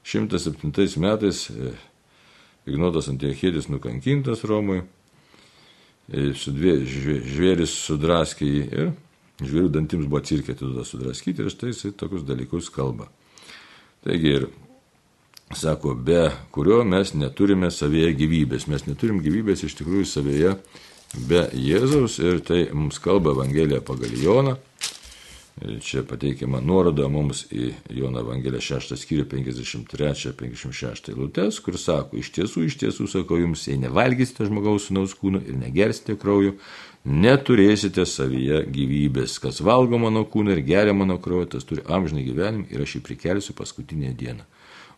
107 0.07 1.03
metais 1.03 1.49
e, 1.51 1.75
Ignotas 2.69 3.11
Antiechėdis 3.11 3.67
nukankintas 3.73 4.47
Romui, 4.47 4.85
e, 6.13 6.31
žvėris 6.35 7.75
sudraskė 7.87 8.49
jį 8.49 8.65
ir 8.69 8.91
žvėrių 9.43 9.71
dantims 9.75 10.09
buvo 10.09 10.23
cirkė 10.25 10.57
atiduotas 10.57 10.93
sudraskyti 10.93 11.45
ir 11.45 11.53
štai 11.53 11.73
jis 11.73 11.95
tokius 11.99 12.27
dalykus 12.27 12.71
kalba. 12.75 13.07
Taigi 14.07 14.35
ir 14.41 14.49
sako, 15.55 15.95
be 15.95 16.29
kurio 16.55 16.83
mes 16.85 17.15
neturime 17.15 17.71
savyje 17.75 18.13
gyvybės. 18.19 18.69
Mes 18.71 18.87
neturim 18.89 19.23
gyvybės 19.25 19.65
iš 19.67 19.79
tikrųjų 19.79 20.09
savyje 20.09 20.55
be 21.29 21.47
Jėzaus 21.57 22.19
ir 22.21 22.43
tai 22.45 22.67
mums 22.75 23.01
kalba 23.03 23.33
Evangelija 23.37 23.81
pagal 23.85 24.13
Joną. 24.19 24.59
Čia 25.59 26.05
pateikiama 26.07 26.61
nuoroda 26.63 27.09
mums 27.11 27.41
į 27.51 27.73
Jono 27.99 28.21
Evangeliją 28.23 28.61
6 28.63 28.95
skyrių 29.01 29.25
53-56 29.33 31.11
eilutes, 31.11 31.59
kur 31.65 31.79
sako, 31.81 32.21
iš 32.21 32.31
tiesų, 32.37 32.63
iš 32.69 32.77
tiesų, 32.85 33.09
sako 33.11 33.41
jums, 33.41 33.65
jei 33.67 33.81
nevalgysite 33.83 34.47
žmogaus 34.47 34.87
sunaus 34.87 35.17
kūno 35.19 35.41
ir 35.43 35.59
negersite 35.59 36.15
kraujo, 36.21 36.55
neturėsite 37.03 38.07
savyje 38.07 38.63
gyvybės. 38.71 39.41
Kas 39.43 39.59
valgo 39.67 39.99
mano 39.99 40.23
kūną 40.31 40.55
ir 40.55 40.63
geria 40.69 40.95
mano 40.95 41.19
kraują, 41.23 41.51
tas 41.57 41.67
turi 41.67 41.83
amžinai 41.83 42.27
gyvenimą 42.29 42.71
ir 42.71 42.87
aš 42.87 42.99
jį 42.99 43.05
prikelsiu 43.11 43.59
paskutinę 43.59 44.15
dieną. 44.15 44.47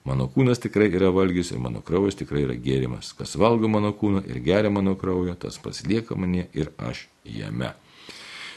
Mano 0.05 0.29
kūnas 0.33 0.61
tikrai 0.61 0.91
yra 0.93 1.09
valgys 1.13 1.55
ir 1.55 1.61
mano 1.61 1.81
kraujas 1.85 2.21
tikrai 2.21 2.45
yra 2.47 2.57
gėrimas. 2.57 3.15
Kas 3.17 3.37
valgo 3.41 3.69
mano 3.69 3.95
kūną 3.97 4.27
ir 4.29 4.45
geria 4.45 4.73
mano 4.73 4.93
kraują, 4.97 5.37
tas 5.41 5.57
pasilieka 5.61 6.17
mane 6.21 6.51
ir 6.53 6.73
aš 6.77 7.07
jame. 7.25 7.73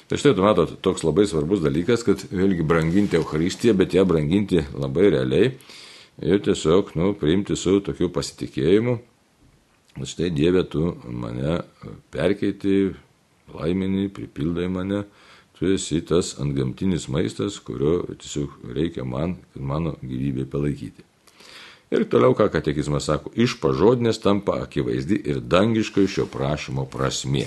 Tai 0.07 0.19
štai, 0.19 0.33
tu 0.35 0.43
matot, 0.43 0.73
toks 0.83 1.05
labai 1.07 1.23
svarbus 1.29 1.61
dalykas, 1.63 2.03
kad 2.03 2.25
vėlgi 2.27 2.65
branginti 2.67 3.17
Euharistiją, 3.19 3.75
bet 3.79 3.95
ją 3.95 4.03
branginti 4.07 4.59
labai 4.75 5.07
realiai 5.13 5.53
ir 6.21 6.41
tiesiog, 6.43 6.91
nu, 6.99 7.13
priimti 7.17 7.55
su 7.57 7.79
tokiu 7.85 8.11
pasitikėjimu. 8.13 8.97
Štai 10.03 10.31
Dieve, 10.33 10.65
tu 10.65 10.91
mane 11.05 11.61
perkeiti, 12.13 12.91
laiminį, 13.53 14.07
pripildai 14.13 14.67
mane, 14.73 15.03
tu 15.57 15.69
esi 15.71 16.01
tas 16.05 16.33
antgamtinis 16.41 17.07
maistas, 17.13 17.59
kurio 17.63 18.01
tiesiog 18.17 18.73
reikia 18.75 19.05
man, 19.07 19.37
kad 19.53 19.65
mano 19.71 19.95
gyvybė 20.01 20.47
palaikyti. 20.49 21.05
Ir 21.93 22.07
toliau, 22.09 22.33
ką 22.33 22.47
katekizmas 22.49 23.05
sako, 23.05 23.29
iš 23.37 23.59
pažodinės 23.61 24.17
tampa 24.23 24.57
akivaizdi 24.65 25.19
ir 25.29 25.43
dangiškai 25.45 26.07
šio 26.09 26.25
prašymo 26.31 26.87
prasmė. 26.89 27.45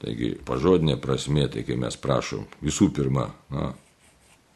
Taigi, 0.00 0.32
pažodinė 0.48 0.96
prasmė, 1.00 1.46
tai 1.52 1.64
kai 1.68 1.76
mes 1.80 1.96
prašom 2.00 2.46
visų 2.64 2.88
pirma, 2.96 3.26
na, 3.52 3.70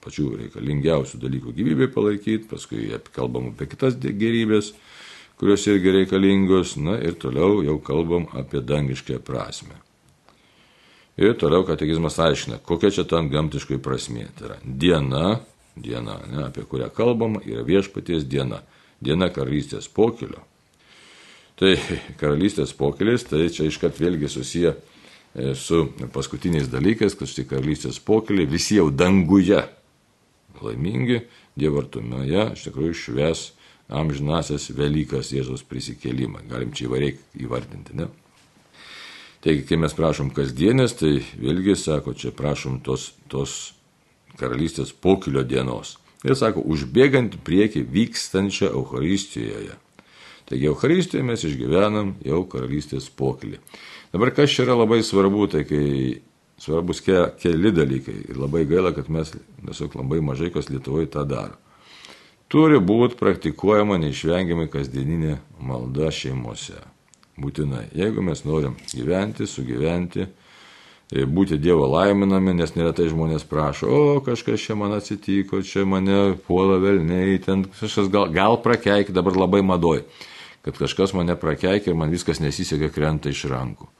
pačių 0.04 0.30
reikalingiausių 0.40 1.20
dalykų 1.20 1.52
gyvybė 1.56 1.88
palaikyti, 1.92 2.48
paskui 2.48 2.88
kalbam 3.12 3.50
apie 3.52 3.68
kitas 3.68 3.98
gerybės, 4.00 4.72
kurios 5.40 5.64
irgi 5.68 5.92
reikalingos, 5.98 6.76
na 6.80 6.96
ir 7.00 7.18
toliau 7.20 7.62
jau 7.64 7.78
kalbam 7.84 8.28
apie 8.32 8.62
dangišką 8.64 9.20
prasme. 9.24 9.76
Ir 11.20 11.36
toliau 11.38 11.62
katekizmas 11.66 12.16
aiškina, 12.18 12.58
kokia 12.64 12.90
čia 12.90 13.04
tam 13.06 13.28
gamtiškai 13.30 13.78
prasmė. 13.82 14.30
Tai 14.34 14.48
yra 14.48 14.56
diena, 14.64 15.26
diena, 15.76 16.18
ne, 16.30 16.46
apie 16.48 16.64
kurią 16.66 16.88
kalbama, 16.94 17.44
yra 17.46 17.62
viešpaties 17.66 18.24
diena 18.26 18.64
diena 19.04 19.30
karalystės 19.32 19.88
pokilio. 19.92 20.42
Tai 21.58 21.76
karalystės 22.20 22.74
pokilis, 22.76 23.26
tai 23.28 23.48
čia 23.52 23.68
iškart 23.68 24.00
vėlgi 24.00 24.30
susiję 24.30 24.74
su 25.58 25.88
paskutiniais 26.14 26.68
dalykais, 26.70 27.16
kad 27.18 27.30
štai 27.30 27.46
karalystės 27.50 27.98
pokiliai 27.98 28.46
visi 28.46 28.78
jau 28.78 28.90
danguje 28.94 29.62
laimingi, 30.62 31.24
dievartumoje, 31.58 32.50
iš 32.54 32.66
tikrųjų 32.68 32.96
šves 32.98 33.48
amžinasias 33.92 34.70
Velykas 34.74 35.32
Jėzos 35.34 35.64
prisikėlimą. 35.68 36.44
Galim 36.50 36.72
čia 36.74 36.88
įvairiai 36.88 37.18
įvardinti, 37.44 37.96
ne? 37.98 38.08
Taigi, 39.44 39.66
kai 39.68 39.76
mes 39.76 39.92
prašom 39.92 40.30
kasdienės, 40.32 40.96
tai 40.96 41.18
vėlgi 41.36 41.74
sako, 41.76 42.14
čia 42.16 42.32
prašom 42.32 42.78
tos, 42.86 43.10
tos 43.28 43.74
karalystės 44.40 44.94
pokilio 44.96 45.42
dienos. 45.44 45.98
Ir 46.24 46.32
sako, 46.38 46.62
užbėgant 46.64 47.36
prieki 47.44 47.82
vykstančią 47.84 48.70
Euharistijoje. 48.72 49.76
Taigi 50.48 50.70
Euharistijoje 50.70 51.26
mes 51.28 51.44
išgyvenam 51.44 52.14
jau 52.24 52.40
karalystės 52.48 53.10
pokylį. 53.12 53.60
Dabar 54.14 54.30
kas 54.34 54.54
čia 54.54 54.62
yra 54.68 54.76
labai 54.78 55.00
svarbu, 55.02 55.48
tai 55.50 55.64
kai 55.66 56.20
svarbus 56.62 57.02
ke, 57.02 57.16
keli 57.42 57.72
dalykai 57.74 58.14
ir 58.30 58.38
labai 58.38 58.62
gaila, 58.70 58.94
kad 58.94 59.10
mes 59.10 59.34
tiesiog 59.34 59.98
labai 59.98 60.20
mažai 60.22 60.52
kas 60.54 60.70
Lietuvoje 60.70 61.10
tą 61.10 61.26
daro. 61.26 61.58
Turi 62.48 62.78
būti 62.78 63.18
praktikuojama 63.18 63.98
neišvengiamai 63.98 64.68
kasdieninė 64.70 65.40
malda 65.58 66.12
šeimose. 66.14 66.78
Būtinai. 67.34 67.88
Jeigu 67.98 68.22
mes 68.22 68.44
norim 68.46 68.76
gyventi, 68.92 69.48
sugyventi, 69.50 70.28
E, 71.12 71.26
būti 71.28 71.58
Dievo 71.60 71.84
laiminami, 71.92 72.54
nes 72.56 72.72
neretai 72.74 73.10
žmonės 73.10 73.44
prašo, 73.46 73.86
o 73.86 74.20
kažkas 74.24 74.62
čia 74.64 74.74
man 74.78 74.96
atsitiko, 74.96 75.60
čia 75.62 75.84
mane 75.86 76.34
puola 76.46 76.80
velniai, 76.80 77.36
ten 77.44 77.66
kažkas 77.68 78.08
gal, 78.12 78.30
gal 78.32 78.56
prakeik, 78.64 79.12
dabar 79.12 79.36
labai 79.36 79.60
madoj, 79.62 80.00
kad 80.64 80.80
kažkas 80.80 81.12
mane 81.14 81.36
prakeik 81.38 81.86
ir 81.86 81.98
man 81.98 82.10
viskas 82.14 82.40
nesiseka 82.40 82.88
krenta 82.94 83.30
iš 83.30 83.44
rankų. 83.52 83.90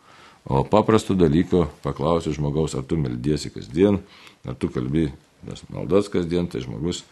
O 0.44 0.61
paprastų 0.68 1.16
dalykų 1.16 1.62
paklausiu 1.85 2.35
žmogaus, 2.37 2.74
ar 2.76 2.85
tu 2.85 2.98
meldiesi 3.00 3.48
kasdien, 3.52 4.02
ar 4.44 4.59
tu 4.61 4.68
kalbi 4.68 5.09
nes 5.48 5.64
maldas 5.72 6.11
kasdien, 6.12 6.48
tai 6.50 6.62
žmogus 6.64 7.04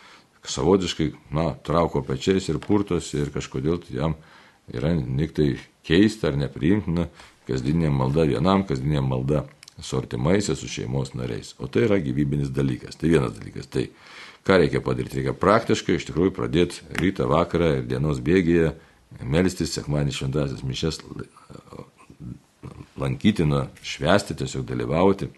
savotiškai, 0.49 1.13
na, 1.35 1.53
trauko 1.65 2.03
pečiais 2.05 2.49
ir 2.51 2.59
purtos 2.63 3.13
ir 3.15 3.31
kažkodėl 3.33 3.79
tai 3.83 3.99
jam 4.01 4.17
yra 4.73 4.93
niktai 4.97 5.55
keista 5.87 6.31
ar 6.31 6.39
nepriimtina 6.41 7.09
kasdienė 7.49 7.93
malda 7.95 8.27
vienam, 8.29 8.67
kasdienė 8.67 9.03
malda 9.07 9.45
su 9.83 9.99
artimaisiais, 9.99 10.59
su 10.59 10.69
šeimos 10.71 11.15
nariais. 11.19 11.55
O 11.59 11.71
tai 11.71 11.87
yra 11.87 11.99
gyvybinis 12.03 12.53
dalykas. 12.55 12.99
Tai 12.99 13.11
vienas 13.11 13.33
dalykas. 13.39 13.71
Tai 13.73 13.87
ką 14.47 14.59
reikia 14.63 14.83
padaryti? 14.85 15.21
Reikia 15.21 15.35
praktiškai 15.39 15.97
iš 15.99 16.07
tikrųjų 16.11 16.35
pradėti 16.37 16.85
rytą, 17.01 17.27
vakarą 17.31 17.79
ir 17.79 17.89
dienos 17.91 18.21
bėgėje 18.23 18.75
melstis, 19.23 19.75
sekmanį 19.75 20.15
šventasias 20.17 20.63
mišes 20.67 21.01
lankytina, 23.03 23.67
švesti, 23.83 24.37
tiesiog 24.39 24.67
dalyvauti. 24.69 25.31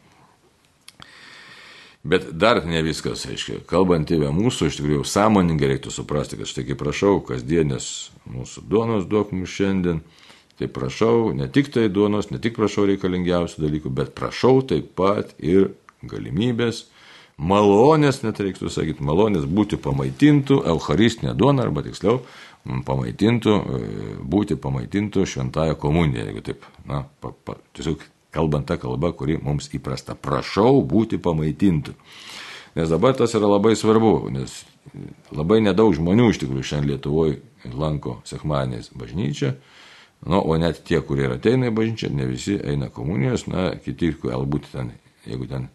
Bet 2.04 2.26
dar 2.36 2.60
ne 2.68 2.82
viskas, 2.84 3.24
aiškiai, 3.24 3.62
kalbant 3.68 4.10
tėvę 4.10 4.28
mūsų, 4.36 4.68
iš 4.68 4.76
tikrųjų 4.76 5.06
sąmoningai 5.08 5.70
reiktų 5.72 5.92
suprasti, 5.94 6.36
kad 6.36 6.50
štai 6.50 6.66
kaip 6.68 6.82
prašau, 6.82 7.16
kasdienės 7.24 7.86
mūsų 8.28 8.66
duonos 8.68 9.08
duok 9.08 9.32
mums 9.32 9.54
šiandien, 9.56 10.02
Tai 10.58 10.68
prašau 10.70 11.32
ne 11.34 11.48
tik 11.50 11.72
tai 11.74 11.88
duonos, 11.90 12.28
ne 12.30 12.38
tik 12.38 12.54
prašau 12.54 12.86
reikalingiausių 12.86 13.64
dalykų, 13.64 13.90
bet 13.90 14.12
prašau 14.14 14.60
taip 14.62 14.92
pat 14.94 15.32
ir 15.42 15.72
galimybės, 16.06 16.84
malonės, 17.34 18.20
net 18.22 18.38
reiktų 18.38 18.70
sakyti, 18.70 19.02
malonės 19.02 19.48
būti 19.50 19.80
pamaitintų 19.82 20.60
Eucharistinė 20.70 21.34
duona, 21.34 21.66
arba 21.66 21.82
tiksliau, 21.82 22.20
pamaitintų, 22.64 23.54
e, 23.54 23.94
būti 24.24 24.58
pamaitintų 24.60 25.26
šventąją 25.28 25.78
komuniją, 25.80 26.28
jeigu 26.30 26.44
taip, 26.44 26.66
na, 26.88 27.04
pa, 27.20 27.32
pa, 27.44 27.58
tiesiog 27.76 28.02
kalbant 28.34 28.66
tą 28.68 28.78
kalbą, 28.82 29.12
kuri 29.14 29.38
mums 29.42 29.70
įprasta. 29.76 30.16
Prašau 30.18 30.82
būti 30.88 31.20
pamaitintų. 31.22 31.94
Nes 32.74 32.90
dabar 32.90 33.14
tas 33.14 33.36
yra 33.38 33.46
labai 33.46 33.76
svarbu, 33.78 34.16
nes 34.34 34.64
labai 35.30 35.60
nedaug 35.62 35.94
žmonių 35.94 36.32
iš 36.32 36.42
tikrųjų 36.42 36.66
šiandien 36.66 36.96
Lietuvoje 36.96 37.38
lanko 37.78 38.18
sekmaniais 38.26 38.90
bažnyčią 38.98 39.54
Nu, 40.26 40.40
o 40.40 40.56
net 40.56 40.80
tie, 40.88 41.02
kurie 41.04 41.26
ateina 41.34 41.68
į 41.68 41.74
bažnyčią, 41.76 42.08
ne 42.16 42.26
visi 42.30 42.56
eina 42.56 42.88
komunijos, 42.92 43.44
na, 43.50 43.74
kiti 43.84 44.14
galbūt 44.22 44.70
ten, 44.72 44.94
jeigu 45.28 45.48
ten 45.50 45.66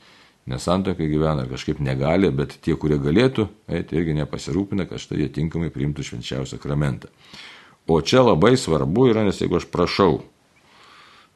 nesantokai 0.50 1.08
gyvena 1.12 1.46
ar 1.46 1.52
kažkaip 1.52 1.80
negali, 1.84 2.32
bet 2.34 2.58
tie, 2.66 2.76
kurie 2.80 2.98
galėtų 3.02 3.48
eiti, 3.70 4.00
irgi 4.00 4.18
nepasirūpina, 4.18 4.88
kad 4.90 5.02
štai 5.02 5.22
jie 5.24 5.30
tinkamai 5.40 5.70
priimtų 5.74 6.06
švenčiausią 6.08 6.58
sakramentą. 6.58 7.12
O 7.90 8.02
čia 8.06 8.22
labai 8.26 8.56
svarbu 8.58 9.08
yra, 9.10 9.24
nes 9.26 9.40
jeigu 9.42 9.58
aš 9.58 9.70
prašau 9.74 10.20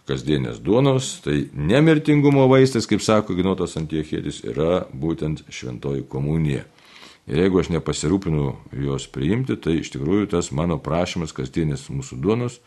kasdienės 0.09 0.59
duonos, 0.61 1.15
tai 1.23 1.47
nemirtingumo 1.55 2.45
vaistas, 2.51 2.87
kaip 2.89 3.01
sako 3.01 3.37
Ginotas 3.37 3.77
Antiechėtis, 3.79 4.41
yra 4.45 4.83
būtent 4.91 5.45
šventoji 5.49 6.03
komunija. 6.11 6.65
Ir 7.23 7.39
jeigu 7.45 7.61
aš 7.61 7.69
nepasirūpinu 7.71 8.49
jos 8.83 9.07
priimti, 9.07 9.55
tai 9.55 9.77
iš 9.79 9.93
tikrųjų 9.93 10.27
tas 10.33 10.51
mano 10.51 10.75
prašymas 10.83 11.31
kasdienės 11.35 11.87
mūsų 11.87 12.19
duonos 12.19 12.59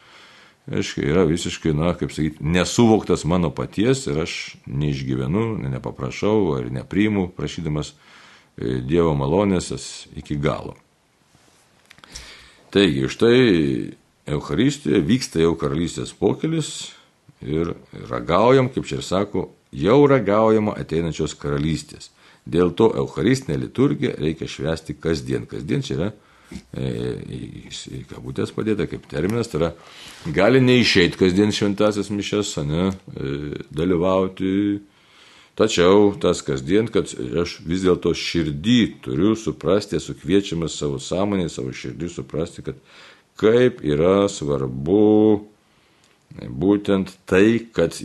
aiškiai, 0.70 1.10
yra 1.12 1.24
visiškai, 1.28 1.74
na, 1.76 1.92
kaip 1.98 2.10
sakyti, 2.14 2.42
nesuvoktas 2.42 3.24
mano 3.28 3.52
paties 3.54 4.06
ir 4.10 4.22
aš 4.24 4.56
neišgyvenu, 4.66 5.46
nepaprašau 5.70 6.56
ar 6.56 6.70
nepriimu, 6.74 7.28
prašydamas 7.36 7.92
e, 7.92 8.80
Dievo 8.82 9.14
malonės 9.18 9.70
iki 10.18 10.38
galo. 10.42 10.74
Taigi, 12.74 13.06
štai 13.08 13.38
Euharistijoje 14.26 15.04
vyksta 15.06 15.40
jau 15.44 15.54
karalystės 15.54 16.10
pokelis 16.18 16.90
ir 17.40 17.76
ragaujam, 18.10 18.66
kaip 18.74 18.88
čia 18.88 18.98
ir 18.98 19.06
sako, 19.06 19.50
jau 19.70 20.00
ragaujama 20.10 20.74
ateinančios 20.80 21.36
karalystės. 21.38 22.10
Dėl 22.46 22.72
to 22.78 22.90
Eucharistinė 22.94 23.58
liturgija 23.64 24.16
reikia 24.18 24.48
švesti 24.50 24.96
kasdien. 24.98 25.46
Kasdien 25.50 25.82
čia 25.86 25.94
yra 25.96 26.10
į 26.52 28.02
kabutės 28.10 28.52
padėta 28.54 28.86
kaip 28.90 29.06
terminas, 29.10 29.50
tai 29.50 29.60
yra 29.60 29.70
gali 30.34 30.60
neišeiti 30.62 31.18
kasdien 31.18 31.54
šventasias 31.54 32.10
mišes, 32.14 32.56
ne, 32.66 32.90
e, 32.92 33.64
dalyvauti. 33.74 34.52
Tačiau 35.56 36.10
tas 36.20 36.42
kasdien, 36.44 36.90
kad 36.92 37.08
aš 37.40 37.56
vis 37.64 37.80
dėlto 37.86 38.12
širdį 38.12 38.80
turiu 39.06 39.32
suprasti, 39.40 39.96
esu 39.96 40.12
kviečiamas 40.20 40.76
savo 40.76 41.00
sąmonį, 41.00 41.48
savo 41.48 41.72
širdį 41.72 42.10
suprasti, 42.12 42.64
kad 42.66 42.76
kaip 43.40 43.80
yra 43.80 44.28
svarbu 44.28 45.46
būtent 46.36 47.14
tai, 47.24 47.64
kad 47.72 47.96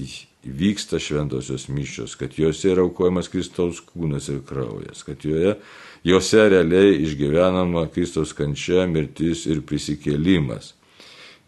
vyksta 0.44 1.00
šventosios 1.00 1.68
mišios, 1.68 2.16
kad 2.16 2.34
juose 2.38 2.72
yra 2.74 2.86
aukojamas 2.86 3.30
Kristaus 3.30 3.82
kūnas 3.86 4.30
ir 4.34 4.42
kraujas, 4.48 5.04
kad 5.06 5.22
joje, 5.26 5.56
juose 6.04 6.48
realiai 6.50 6.96
išgyvenama 7.04 7.88
Kristaus 7.94 8.34
kančia, 8.34 8.88
mirtis 8.90 9.46
ir 9.46 9.62
prisikėlimas. 9.68 10.74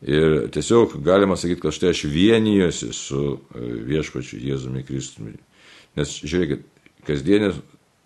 Ir 0.03 0.49
tiesiog 0.53 0.97
galima 1.03 1.37
sakyti, 1.39 1.61
kad 1.63 1.73
štai 1.73 1.93
aš 1.93 2.03
vienijuosi 2.11 2.91
su 2.93 3.37
viešpačiu 3.87 4.41
Jėzumi 4.43 4.83
Kristumi. 4.85 5.37
Nes 5.95 6.17
žiūrėkit, 6.19 6.65
kasdienės 7.07 7.61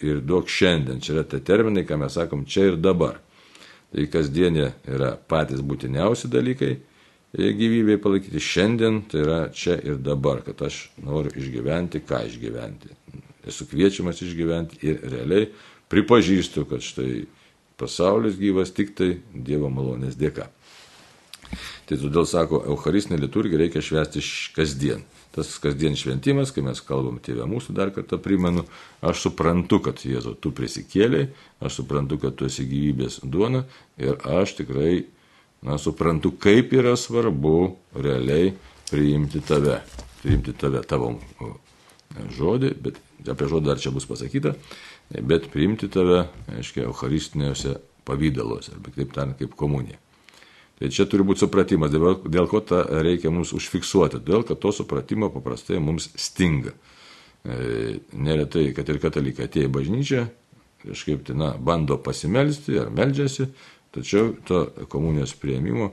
ir 0.05 0.21
duok 0.21 0.51
šiandien, 0.51 1.01
čia 1.01 1.15
yra 1.15 1.23
tie 1.27 1.41
terminai, 1.41 1.87
ką 1.89 1.97
mes 1.99 2.13
sakom 2.13 2.45
čia 2.45 2.69
ir 2.71 2.77
dabar. 2.77 3.17
Tai 3.91 4.05
kasdienė 4.13 4.69
yra 4.93 5.15
patys 5.17 5.63
būtiniausi 5.65 6.29
dalykai 6.29 6.75
gyvybėje 7.37 8.01
palaikyti 8.01 8.41
šiandien, 8.41 9.01
tai 9.11 9.23
yra 9.23 9.39
čia 9.53 9.77
ir 9.77 9.99
dabar, 10.01 10.41
kad 10.45 10.61
aš 10.67 10.87
noriu 11.03 11.33
išgyventi, 11.37 12.01
ką 12.07 12.23
išgyventi. 12.29 12.93
Esu 13.47 13.67
kviečiamas 13.69 14.21
išgyventi 14.25 14.81
ir 14.87 15.01
realiai 15.05 15.49
pripažįstu, 15.91 16.65
kad 16.69 16.83
štai 16.83 17.25
pasaulis 17.79 18.39
gyvas 18.39 18.73
tik 18.75 18.95
tai 18.97 19.13
Dievo 19.33 19.69
malonės 19.71 20.17
dėka. 20.19 20.49
Tai 21.87 21.95
todėl 22.01 22.25
sako, 22.27 22.65
Eucharistinė 22.73 23.21
liturgija 23.21 23.61
reikia 23.61 23.85
švęsti 23.85 24.23
kasdien 24.57 25.05
tas 25.37 25.57
kasdien 25.61 25.93
šventimas, 25.97 26.49
kai 26.53 26.63
mes 26.65 26.79
kalbam 26.81 27.19
tėvę 27.21 27.45
mūsų, 27.49 27.75
dar 27.77 27.91
kartą 27.93 28.17
primenu, 28.21 28.63
aš 29.05 29.27
suprantu, 29.27 29.77
kad 29.85 30.01
Jėzau, 30.01 30.33
tu 30.33 30.49
prisikėliai, 30.55 31.27
aš 31.61 31.81
suprantu, 31.81 32.17
kad 32.23 32.37
tu 32.39 32.47
esi 32.49 32.65
gyvybės 32.65 33.19
duona 33.21 33.67
ir 34.01 34.17
aš 34.25 34.57
tikrai, 34.61 35.05
na, 35.65 35.77
suprantu, 35.81 36.33
kaip 36.41 36.73
yra 36.77 36.95
svarbu 36.99 37.57
realiai 37.97 38.53
priimti 38.91 39.41
tave, 39.45 39.79
priimti 40.21 40.53
tave, 40.57 40.83
tavo 40.87 41.13
žodį, 42.37 42.73
bet 42.81 42.99
apie 43.27 43.49
žodį 43.49 43.71
dar 43.71 43.81
čia 43.81 43.91
bus 43.95 44.07
pasakyta, 44.09 44.55
bet 45.27 45.49
priimti 45.53 45.89
tave, 45.91 46.25
aiškiai, 46.57 46.87
eucharistinėse 46.87 47.77
pavydaluose, 48.07 48.75
arba 48.75 48.93
kitaip 48.93 49.15
tariant, 49.15 49.37
kaip 49.39 49.55
komunija. 49.59 49.99
Tai 50.77 50.91
čia 50.93 51.07
turi 51.09 51.25
būti 51.25 51.41
supratimas, 51.41 51.89
dėl, 51.89 52.19
dėl 52.29 52.47
ko 52.49 52.61
tą 52.61 52.83
reikia 53.01 53.31
mums 53.33 53.49
užfiksuoti, 53.57 54.21
todėl 54.21 54.45
kad 54.45 54.59
to 54.61 54.71
supratimo 54.75 55.31
paprastai 55.33 55.81
mums 55.81 56.11
stinga. 56.13 56.75
E, 57.41 57.97
neretai, 58.13 58.69
kad 58.77 58.89
ir 58.91 58.99
katalikai 59.01 59.47
atėjo 59.47 59.71
į 59.71 59.73
bažnyčią, 59.73 60.27
kažkaip 60.83 61.23
tai, 61.25 61.37
na, 61.39 61.49
bando 61.57 61.97
pasimelsti 61.97 62.77
ar 62.83 62.91
meldžiasi, 62.93 63.49
tačiau 63.97 64.31
to 64.47 64.63
komunijos 64.93 65.35
prieimimo 65.41 65.91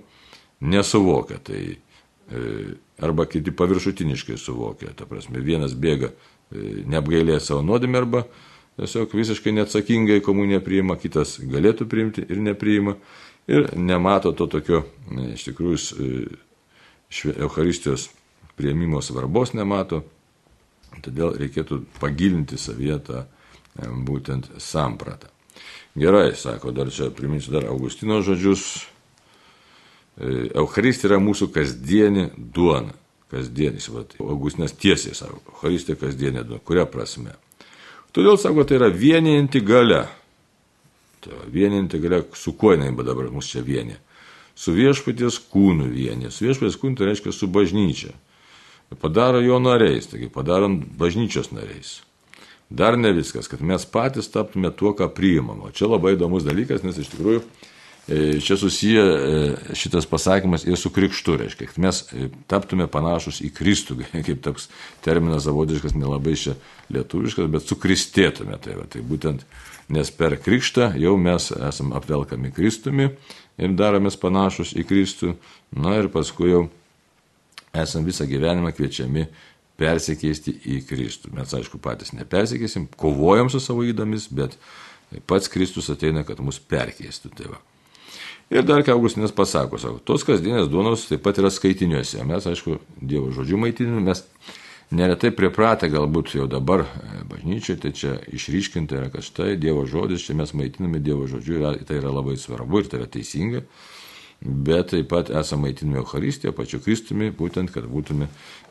nesuvokia. 0.60 1.40
Tai, 1.44 1.60
e, 1.74 2.46
arba 3.02 3.26
kiti 3.26 3.52
paviršutiniškai 3.52 4.38
suvokia. 4.38 4.94
Ta 4.96 5.06
prasme, 5.10 5.42
vienas 5.44 5.74
bėga 5.74 6.12
e, 6.12 6.84
neapgailė 6.86 7.40
savo 7.42 7.64
nuodėmę 7.66 8.00
arba 8.00 8.24
tiesiog 8.78 9.14
visiškai 9.14 9.54
neatsakingai 9.54 10.22
komuniją 10.24 10.60
priima, 10.64 10.96
kitas 10.98 11.36
galėtų 11.38 11.86
priimti 11.90 12.24
ir 12.26 12.40
nepriima 12.42 12.96
ir 13.46 13.68
nemato 13.76 14.32
to 14.32 14.48
tokio, 14.50 14.84
iš 15.34 15.50
tikrųjų, 15.50 15.78
e, 16.00 17.30
Euharistijos 17.34 18.08
prieimimo 18.58 19.02
svarbos 19.02 19.52
nemato, 19.54 20.02
todėl 21.04 21.36
reikėtų 21.38 21.84
pagilinti 22.00 22.58
savietą 22.58 23.24
e, 23.24 23.90
būtent 24.06 24.50
sampratą. 24.58 25.33
Gerai, 25.94 26.32
sako, 26.38 26.72
dar 26.74 26.90
čia 26.90 27.10
priminsiu 27.14 27.54
dar 27.54 27.68
Augustino 27.70 28.18
žodžius. 28.26 28.64
E, 30.18 30.50
Euharistija 30.54 31.12
yra 31.12 31.20
mūsų 31.22 31.52
kasdienė 31.54 32.30
duona. 32.36 32.96
Kasdienis, 33.30 33.88
va, 33.90 34.04
Augustinas 34.22 34.74
tiesiai 34.78 35.14
sako, 35.16 35.40
Euharistija 35.54 35.98
kasdienė 35.98 36.44
duona. 36.46 36.62
Kuria 36.66 36.84
prasme? 36.90 37.36
Todėl, 38.14 38.36
sako, 38.38 38.66
tai 38.66 38.78
yra 38.78 38.90
vieninti 38.94 39.62
gale 39.64 40.04
Tai 41.24 41.32
vieninti 41.48 41.98
galia, 41.98 42.22
su 42.32 42.52
kuo 42.52 42.74
jinai 42.74 42.92
dabar 43.04 43.30
mus 43.32 43.48
čia 43.48 43.62
vienė. 43.64 43.96
Su 44.54 44.74
viešpaties 44.76 45.38
kūnu 45.50 45.88
vienė. 45.88 46.30
Su 46.30 46.44
viešpaties 46.44 46.76
kūnu 46.80 46.98
tai 46.98 47.08
reiškia 47.08 47.32
su 47.32 47.48
bažnyčia. 47.48 48.12
Padaro 49.00 49.40
jo 49.42 49.56
nariais, 49.58 50.06
taigi 50.06 50.28
padarom 50.30 50.76
bažnyčios 51.00 51.50
nariais. 51.54 52.02
Dar 52.70 52.96
ne 52.98 53.12
viskas, 53.12 53.48
kad 53.50 53.62
mes 53.62 53.84
patys 53.86 54.30
taptume 54.32 54.70
tuo, 54.72 54.94
ką 54.96 55.10
priimam. 55.14 55.62
O 55.66 55.70
čia 55.74 55.88
labai 55.90 56.14
įdomus 56.16 56.46
dalykas, 56.46 56.82
nes 56.82 56.96
iš 56.98 57.10
tikrųjų 57.12 57.42
e, 57.42 58.40
čia 58.42 58.56
susiję 58.58 59.04
e, 59.04 59.74
šitas 59.76 60.08
pasakymas 60.10 60.64
ir 60.66 60.80
su 60.80 60.90
krikštu, 60.94 61.36
reiškia, 61.42 61.68
kad 61.70 61.82
mes 61.84 62.00
e, 62.08 62.30
taptume 62.50 62.88
panašus 62.90 63.42
į 63.44 63.52
Kristų, 63.54 64.00
kaip 64.26 64.42
toks 64.46 64.70
terminas 65.04 65.44
zavodiškas, 65.46 65.94
nelabai 65.98 66.38
čia 66.40 66.56
lietuviškas, 66.94 67.52
bet 67.52 67.68
sukristėtume. 67.68 68.58
Tai, 68.64 68.80
va, 68.80 68.88
tai 68.90 69.04
būtent 69.04 69.44
nes 69.88 70.10
per 70.16 70.38
krikštą 70.40 70.94
jau 71.00 71.16
mes 71.20 71.50
esam 71.52 71.92
apvelkami 71.96 72.52
Kristumi 72.54 73.10
ir 73.60 73.74
daromės 73.76 74.16
panašus 74.20 74.72
į 74.78 74.86
Kristų, 74.88 75.34
na 75.76 75.98
ir 76.00 76.08
paskui 76.12 76.50
jau 76.50 76.62
esam 77.74 78.06
visą 78.06 78.26
gyvenimą 78.28 78.72
kviečiami 78.74 79.26
persikeisti 79.80 80.54
į 80.74 80.80
Kristų. 80.88 81.32
Mes, 81.34 81.52
aišku, 81.56 81.80
patys 81.82 82.14
nepersikeisim, 82.14 82.86
kovojam 83.00 83.50
su 83.50 83.60
savo 83.62 83.84
įdomis, 83.86 84.28
bet 84.34 84.56
pats 85.26 85.50
Kristus 85.50 85.90
ateina, 85.92 86.24
kad 86.26 86.42
mus 86.42 86.60
perkeistų. 86.60 87.32
Tai 87.38 87.54
va. 87.54 87.62
ir 88.50 88.66
dar 88.66 88.84
ką 88.86 88.94
Augustinas 88.94 89.34
pasako, 89.34 89.80
sako, 89.82 90.02
tos 90.04 90.26
kasdienės 90.26 90.70
duonos 90.70 91.08
taip 91.10 91.24
pat 91.24 91.40
yra 91.42 91.50
skaitiniuose. 91.50 92.22
Mes, 92.28 92.46
aišku, 92.46 92.78
Dievo 93.00 93.32
žodžių 93.34 93.60
maitinime, 93.64 94.04
mes 94.04 94.22
neretai 94.94 95.32
pripratę 95.34 95.88
galbūt 95.92 96.36
jau 96.38 96.46
dabar 96.50 96.84
e, 96.84 97.24
bažnyčiai, 97.30 97.80
tai 97.80 97.92
čia 97.96 98.14
išryškinta 98.34 99.00
yra, 99.00 99.10
kad 99.12 99.26
štai 99.26 99.56
Dievo 99.60 99.86
žodis, 99.90 100.24
čia 100.26 100.36
mes 100.38 100.54
maitiname 100.54 101.02
Dievo 101.02 101.26
žodžiu, 101.30 101.62
tai 101.88 101.98
yra 101.98 102.12
labai 102.14 102.36
svarbu 102.40 102.82
ir 102.82 102.90
tai 102.90 103.02
yra 103.02 103.10
teisinga, 103.10 103.64
bet 104.44 104.92
taip 104.92 105.08
pat 105.10 105.32
esame 105.32 105.68
maitinami 105.68 106.02
Euharistiją, 106.02 106.52
pačiu 106.56 106.82
Kristumi, 106.84 107.32
būtent, 107.34 107.72
kad 107.74 107.88
būtume 107.90 108.28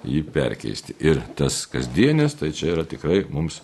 jį 0.07 0.23
perkeisti. 0.33 0.95
Ir 1.03 1.21
tas 1.37 1.63
kasdienės, 1.71 2.37
tai 2.39 2.51
čia 2.55 2.73
yra 2.75 2.85
tikrai 2.87 3.23
mums, 3.29 3.61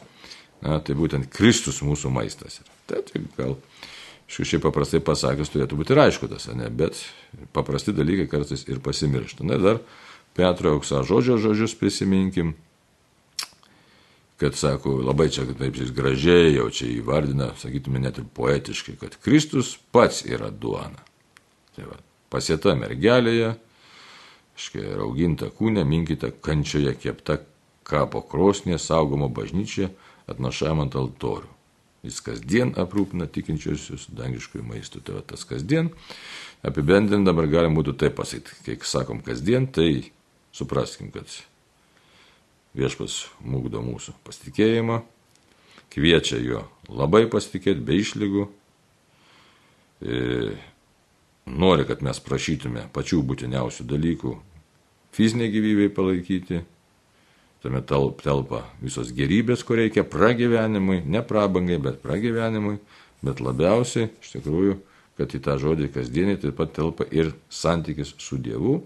na, 0.64 0.80
tai 0.84 0.96
būtent 0.98 1.30
Kristus 1.34 1.82
mūsų 1.86 2.12
maistas. 2.14 2.62
Tai, 2.90 3.02
tai 3.08 3.24
gal, 3.38 3.58
šiaip 4.30 4.64
paprastai 4.66 5.02
pasakius, 5.04 5.52
turėtų 5.54 5.80
būti 5.80 5.96
ir 5.96 6.04
aišku 6.06 6.30
tas, 6.32 6.48
ne, 6.56 6.70
bet 6.70 7.00
paprasti 7.56 7.96
dalykai 7.96 8.30
kartais 8.32 8.66
ir 8.70 8.82
pasimiršta. 8.84 9.46
Na 9.48 9.60
ir 9.60 9.66
dar 9.66 9.84
Petro 10.38 10.76
auksa 10.78 11.04
žodžio 11.04 11.40
žodžius 11.42 11.76
prisiminkim, 11.80 12.54
kad 14.40 14.56
sako, 14.56 15.02
labai 15.04 15.28
čia 15.34 15.44
taip 15.60 15.76
jis 15.76 15.92
gražiai 15.92 16.54
jau 16.56 16.70
čia 16.72 16.88
įvardina, 16.94 17.52
sakytume 17.60 18.00
net 18.00 18.22
ir 18.22 18.28
poetiškai, 18.38 18.96
kad 19.02 19.18
Kristus 19.20 19.74
pats 19.92 20.22
yra 20.24 20.48
duona. 20.48 21.04
Tai 21.76 21.90
va, 21.90 21.98
pasieta 22.32 22.72
mergelėje, 22.80 23.58
škai 24.60 24.96
rauginta 25.00 25.50
kūne, 25.56 25.86
minkite 25.88 26.32
kančioje 26.44 26.94
kepta 27.00 27.40
kapo 27.88 28.22
krosnė, 28.26 28.78
saugoma 28.82 29.30
bažnyčia, 29.32 29.90
atnašama 30.30 30.86
ant 30.86 30.98
altorių. 31.00 31.50
Jis 32.06 32.22
kasdien 32.24 32.72
aprūpina 32.80 33.28
tikinčiuosius 33.28 34.08
dangiškųjų 34.16 34.64
maistų. 34.64 35.02
Tai 35.04 35.18
va, 35.18 35.24
tas 35.28 35.44
kasdien, 35.48 35.90
apibendrindam 36.64 37.42
ir 37.42 37.50
galim 37.52 37.76
būtų 37.76 37.98
taip 38.00 38.16
pasakyti, 38.20 38.56
kai 38.64 38.78
sakom 38.88 39.20
kasdien, 39.26 39.68
tai 39.68 40.14
Supraskim, 40.56 41.12
kad 41.14 41.30
viešpas 42.74 43.28
mūgdo 43.46 43.84
mūsų 43.86 44.16
pasitikėjimą, 44.26 45.02
kviečia 45.94 46.40
jo 46.42 46.64
labai 46.90 47.28
pasitikėti 47.30 47.86
be 47.86 48.00
išlygų, 48.00 48.48
e, 50.02 50.18
nori, 51.46 51.86
kad 51.90 52.02
mes 52.06 52.22
prašytume 52.24 52.88
pačių 52.96 53.22
būtiniausių 53.30 53.86
dalykų 53.90 54.34
fiziniai 55.16 55.52
gyvybei 55.54 55.90
palaikyti, 55.94 56.62
tame 57.64 57.82
telpa 57.84 58.64
visos 58.84 59.12
gerybės, 59.16 59.66
ko 59.68 59.80
reikia 59.80 60.06
pragyvenimui, 60.08 61.02
ne 61.06 61.24
prabangai, 61.26 61.80
bet 61.84 62.00
pragyvenimui, 62.04 62.78
bet 63.26 63.42
labiausiai, 63.44 64.12
iš 64.22 64.38
tikrųjų, 64.38 64.78
kad 65.20 65.36
į 65.36 65.42
tą 65.44 65.58
žodį 65.60 65.90
kasdienį 65.92 66.38
taip 66.46 66.56
pat 66.60 66.72
telpa 66.78 67.08
ir 67.12 67.34
santykis 67.52 68.14
su 68.24 68.40
Dievu 68.40 68.80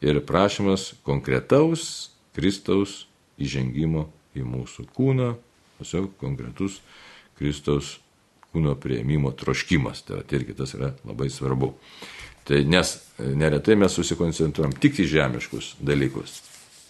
ir 0.00 0.22
prašymas 0.24 0.94
konkretaus 1.04 2.14
Kristaus 2.36 3.04
įžengimo 3.40 4.06
į 4.36 4.44
mūsų 4.48 4.86
kūną, 4.96 5.34
tiesiog 5.76 6.14
konkretus 6.20 6.80
Kristaus 7.36 7.98
kūno 8.52 8.72
prieimimo 8.80 9.32
troškimas. 9.36 10.02
Tai, 10.08 10.22
tai 10.24 10.40
irgi 10.40 10.56
tas 10.56 10.72
yra 10.76 10.94
labai 11.04 11.28
svarbu. 11.32 11.74
Tai 12.46 12.62
nes 12.64 12.92
neretai 13.18 13.74
mes 13.78 13.94
susikoncentruojam 13.96 14.74
tik 14.78 15.00
į 15.02 15.08
žemiškus 15.10 15.72
dalykus. 15.82 16.40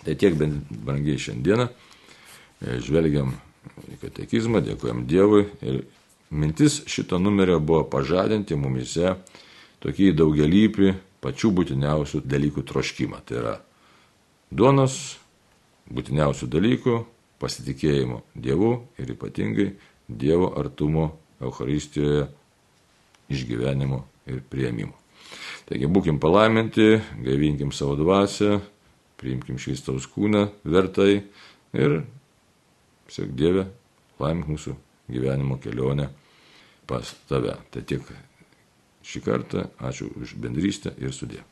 Tai 0.05 0.15
tiek 0.19 0.37
brangiai 0.37 1.19
šiandieną 1.19 1.69
e, 1.71 2.77
žvelgiam 2.85 3.33
į 3.89 3.97
katekizmą, 4.03 4.61
dėkojam 4.67 5.07
Dievui 5.09 5.47
ir 5.65 5.81
mintis 6.31 6.83
šito 6.91 7.19
numerio 7.23 7.59
buvo 7.61 7.87
pažadinti 7.91 8.59
mumise 8.59 9.17
tokį 9.83 10.13
daugelįpį 10.19 10.93
pačių 11.25 11.53
būtiniausių 11.57 12.23
dalykų 12.27 12.67
troškimą. 12.69 13.23
Tai 13.27 13.41
yra 13.41 13.55
duonos, 14.51 15.17
būtiniausių 15.91 16.51
dalykų, 16.53 16.99
pasitikėjimo 17.43 18.23
Dievu 18.35 18.75
ir 19.01 19.17
ypatingai 19.17 19.71
Dievo 20.07 20.53
artumo 20.61 21.11
Euharistijoje 21.41 22.29
išgyvenimo 23.33 24.05
ir 24.31 24.45
prieimimo. 24.51 25.06
Taigi 25.67 25.89
būkim 25.91 26.21
palaiminti, 26.23 27.01
gaivinkim 27.27 27.73
savo 27.75 27.97
dvasę, 27.99 28.61
priimkim 29.19 29.59
švistaus 29.59 30.07
kūną 30.13 30.45
vertai 30.63 31.25
ir, 31.75 31.97
sak 33.11 33.33
Dieve, 33.35 33.67
laimink 34.23 34.53
mūsų 34.53 34.77
gyvenimo 35.11 35.59
kelionę 35.63 36.11
pas 36.87 37.11
tave. 37.27 37.57
Tai 37.75 37.83
tiek 37.83 38.07
šį 39.07 39.23
kartą, 39.27 39.67
ačiū 39.83 40.13
už 40.21 40.37
bendrystę 40.43 40.95
ir 41.03 41.15
sudė. 41.15 41.43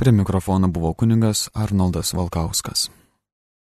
Prie 0.00 0.12
mikrofono 0.16 0.70
buvo 0.72 0.94
kuningas 0.96 1.50
Arnoldas 1.52 2.14
Valkauskas. 2.16 2.88